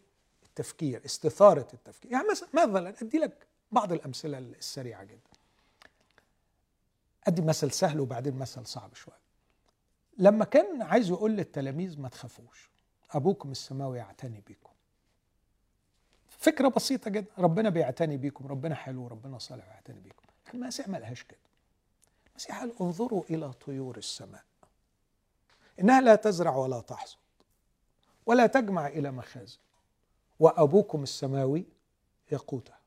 [0.45, 2.11] التفكير استثارة التفكير.
[2.11, 5.29] يعني مثلا أدي لك بعض الأمثلة السريعة جدا.
[7.27, 9.19] أدي مثل سهل وبعدين مثل صعب شوية.
[10.17, 12.69] لما كان عايز يقول للتلاميذ ما تخافوش
[13.11, 14.71] أبوكم السماوي يعتني بيكم.
[16.29, 20.23] فكرة بسيطة جدا ربنا بيعتني بيكم ربنا حلو ربنا صالح ويعتني بيكم.
[20.53, 21.39] المسيح ما قالهاش كده.
[22.29, 24.43] المسيح قال انظروا إلى طيور السماء.
[25.79, 27.17] إنها لا تزرع ولا تحصد
[28.25, 29.57] ولا تجمع إلى مخازن
[30.39, 31.65] وأبوكم السماوي
[32.31, 32.79] يقوتها.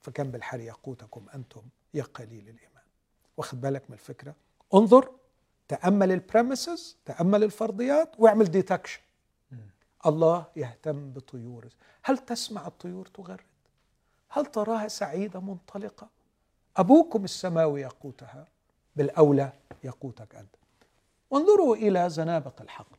[0.00, 1.62] فكم بالحر يقوتكم أنتم
[1.94, 2.75] يا قليل الإيمان.
[3.36, 4.34] واخد بالك من الفكرة؟
[4.74, 5.10] انظر
[5.68, 9.00] تأمل ال premises تأمل الفرضيات واعمل deduction.
[10.06, 11.68] الله يهتم بطيور.
[12.04, 13.40] هل تسمع الطيور تغرد؟
[14.28, 16.08] هل تراها سعيدة منطلقة؟
[16.76, 18.46] أبوكم السماوي يقوتها
[18.96, 19.52] بالأولى
[19.84, 20.56] يقوتك أنت.
[21.30, 22.96] وانظروا إلى زنابق الحقل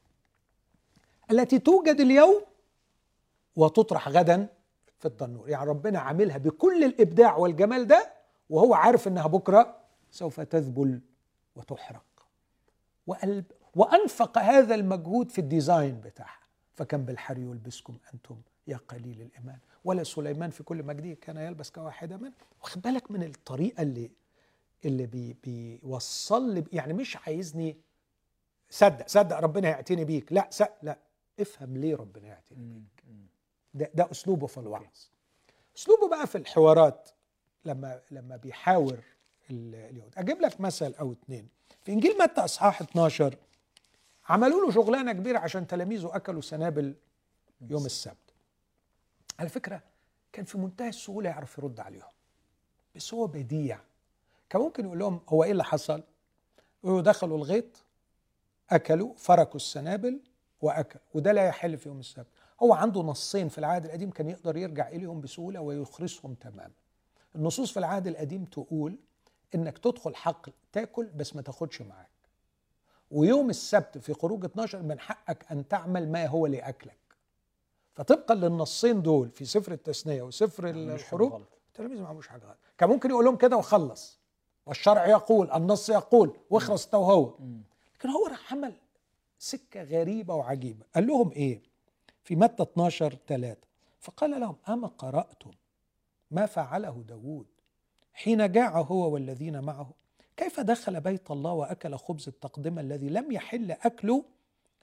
[1.31, 2.41] التي توجد اليوم
[3.55, 4.47] وتطرح غدا
[4.99, 8.13] في التنور يعني ربنا عاملها بكل الإبداع والجمال ده
[8.49, 9.76] وهو عارف إنها بكرة
[10.17, 11.01] سوف تذبل
[11.55, 12.05] وتحرق.
[13.07, 13.45] وقلب
[13.75, 16.39] وأنفق هذا المجهود في ال design بتاعها.
[16.75, 19.59] فكم بالحر يلبسكم أنتم يا قليل الإيمان.
[19.85, 24.11] ولا سليمان في كل مجده كان يلبس كواحدة منه واخد بالك من الطريقة اللي
[24.85, 27.77] اللي بي بيوصل لي يعني مش عايزني
[28.69, 30.33] صدق صدق ربنا يعتني بيك.
[30.33, 30.49] لا
[30.83, 30.97] لا.
[31.39, 33.05] افهم ليه ربنا يعتني بيك.
[33.73, 34.97] ده, ده أسلوبه في الوعظ.
[35.77, 37.09] أسلوبه بقى في الحوارات
[37.65, 38.99] لما لما بيحاور
[39.49, 40.13] اليهود.
[40.17, 41.47] أجيب لك مثل أو اتنين.
[41.83, 43.35] في إنجيل متى أصحاح 12
[44.29, 46.95] عملوا له شغلانة كبيرة عشان تلاميذه أكلوا سنابل
[47.61, 48.33] يوم السبت.
[49.39, 49.81] على فكرة
[50.33, 52.11] كان في منتهى السهولة يعرف يرد عليهم.
[52.95, 53.79] بس هو بديع.
[54.49, 56.03] كان ممكن يقول لهم هو إيه اللي حصل؟
[56.83, 57.83] يقولوا دخلوا الغيط
[58.69, 60.19] اكلوا فركوا السنابل
[60.61, 62.27] واكل وده لا يحل في يوم السبت.
[62.63, 66.71] هو عنده نصين في العهد القديم كان يقدر يرجع إليهم بسهولة ويخرسهم تماما.
[67.35, 68.97] النصوص في العهد القديم تقول
[69.55, 72.09] إنك تدخل حقل تاكل بس ما تاخدش معاك.
[73.11, 76.97] ويوم السبت في خروج 12 من حقك أن تعمل ما هو لأكلك.
[77.93, 82.57] فطبقا للنصين دول في سفر التثنية وسفر الحروب التلاميذ ما عملوش حاجة غلط.
[82.77, 84.19] كان ممكن يقول لهم كده وخلص.
[84.65, 87.33] والشرع يقول النص يقول واخرس انت وهو.
[87.95, 88.73] لكن هو راح عمل
[89.39, 90.85] سكة غريبة وعجيبة.
[90.95, 91.61] قال لهم إيه؟
[92.23, 93.57] في متى 12 3
[93.99, 95.51] فقال لهم أما قرأتم
[96.31, 97.47] ما فعله داوود
[98.17, 99.93] حين جاع هو والذين معه.
[100.37, 104.25] كيف دخل بيت الله وأكل خبز التقدمه الذي لم يحل أكله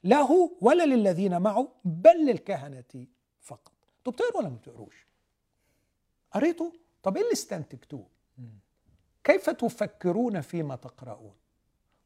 [0.05, 3.07] له ولا للذين معه بل للكهنة
[3.41, 5.07] فقط؟ أنتوا بتقروا ولا ما بتقروش
[6.33, 6.71] قريتوا؟
[7.03, 8.07] طب إيه اللي استنتجتوه؟
[9.25, 11.35] كيف تفكرون فيما تقرؤون؟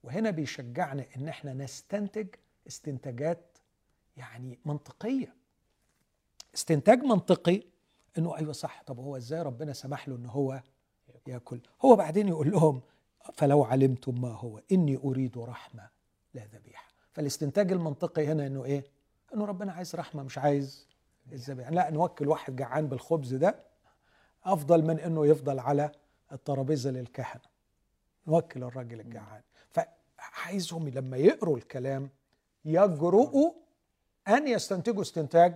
[0.02, 2.26] وهنا بيشجعنا إن إحنا نستنتج
[2.68, 3.58] استنتاجات
[4.16, 5.34] يعني منطقية.
[6.54, 7.62] استنتاج منطقي
[8.18, 10.62] إنه أيوه صح طب هو إزاي ربنا سمح له إن هو
[11.28, 12.80] ياكل هو بعدين يقول لهم
[13.32, 15.88] فلو علمتم ما هو إني أريد رحمة
[16.34, 16.88] لا ذبيحة.
[17.12, 18.84] فالاستنتاج المنطقي هنا إنه إيه؟
[19.34, 20.86] إنه ربنا عايز رحمة مش عايز
[21.32, 21.70] الذبيحة.
[21.70, 23.54] لا نوكل واحد جعان بالخبز ده
[24.44, 25.92] أفضل من إنه يفضل على
[26.32, 27.42] الترابيزة للكهنة.
[28.26, 29.42] نوكل الراجل الجعان.
[29.70, 32.10] فعايزهم لما يقروا الكلام
[32.64, 33.52] يجرؤوا
[34.28, 35.54] أن يستنتجوا استنتاج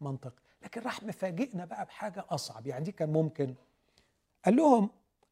[0.00, 0.42] منطقي.
[0.62, 2.66] لكن راح مفاجئنا بقى بحاجة أصعب.
[2.66, 3.54] يعني دي كان ممكن.
[4.44, 4.90] قال لهم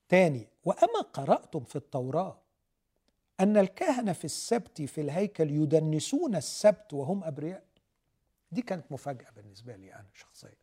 [0.08, 2.38] تاني وأما قرأتم في التوراة
[3.40, 7.64] أن الكهنة في السبت في الهيكل يدنسون السبت وهم أبرياء؟
[8.52, 10.54] دي كانت مفاجأة بالنسبة لي أنا شخصيا.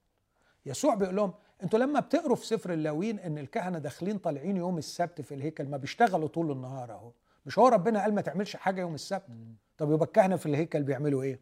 [0.65, 1.33] يسوع بيقول لهم
[1.63, 5.77] أنتوا لما بتقروا في سفر اللاويين إن الكهنة داخلين طالعين يوم السبت في الهيكل ما
[5.77, 7.11] بيشتغلوا طول النهار أهو.
[7.45, 9.25] مش هو ربنا قال ما تعملش حاجة يوم السبت؟
[9.77, 11.39] طب يبقى الكهنة في الهيكل بيعملوا إيه؟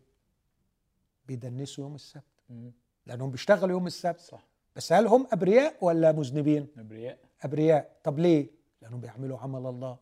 [1.28, 2.24] بيدنسوا يوم السبت.
[3.06, 4.20] لأنهم بيشتغلوا يوم السبت.
[4.20, 4.48] صح.
[4.76, 7.18] بس هل هم أبرياء ولا مذنبين؟ أبرياء.
[7.42, 8.00] أبرياء.
[8.04, 8.48] طب ليه؟
[8.82, 9.98] لأنهم بيعملوا عمل الله.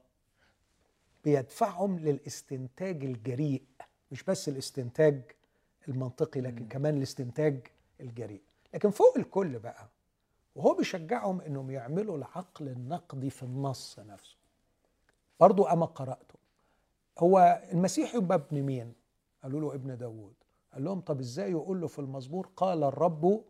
[1.24, 3.64] بيدفعهم للاستنتاج الجريء
[4.12, 5.22] مش بس الاستنتاج
[5.88, 6.68] المنطقي لكن م.
[6.68, 7.68] كمان الاستنتاج
[8.02, 8.42] الجريء.
[8.74, 9.90] لكن فوق الكل بقى
[10.56, 14.38] وهو بيشجعهم إنهم يعملوا العقل النقدي في النص نفسه.
[15.40, 16.36] برضو أما قرأته.
[17.20, 18.94] هو المسيح يبقى ابن مين؟
[19.44, 20.34] قالوا له ابن داوود.
[20.74, 23.44] قال لهم طب إزاي يقول له في المزمور قال الرب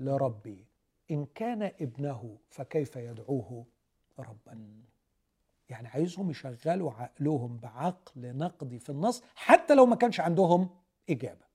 [0.00, 0.64] لربي؟
[1.12, 3.66] إن كان ابنه فكيف يدعوه
[4.18, 4.82] ربا؟
[5.68, 10.68] يعني عايزهم يشغلوا عقلهم بعقل نقدي في النص حتى لو ما كانش عندهم
[11.10, 11.52] إجابة.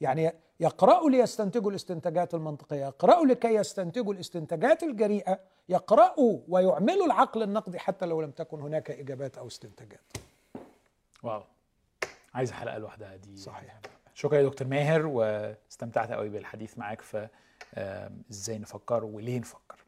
[0.00, 8.06] يعني يقرأوا ليستنتجوا الاستنتاجات المنطقية يقرأوا لكي يستنتجوا الاستنتاجات الجريئة يقرأوا ويعملوا العقل النقدي حتى
[8.06, 10.12] لو لم تكن هناك إجابات أو استنتاجات.
[11.22, 11.42] واو.
[12.34, 13.36] عايز حلقة لوحدها دي.
[13.36, 13.80] صحيح.
[14.14, 17.28] شكرا يا دكتور ماهر واستمتعت قوي بالحديث معاك في
[18.30, 19.78] إزاي نفكر وليه نفكر.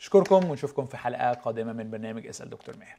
[0.00, 2.98] اشكركم ونشوفكم في حلقة قادمة من برنامج أسأل دكتور ماهر.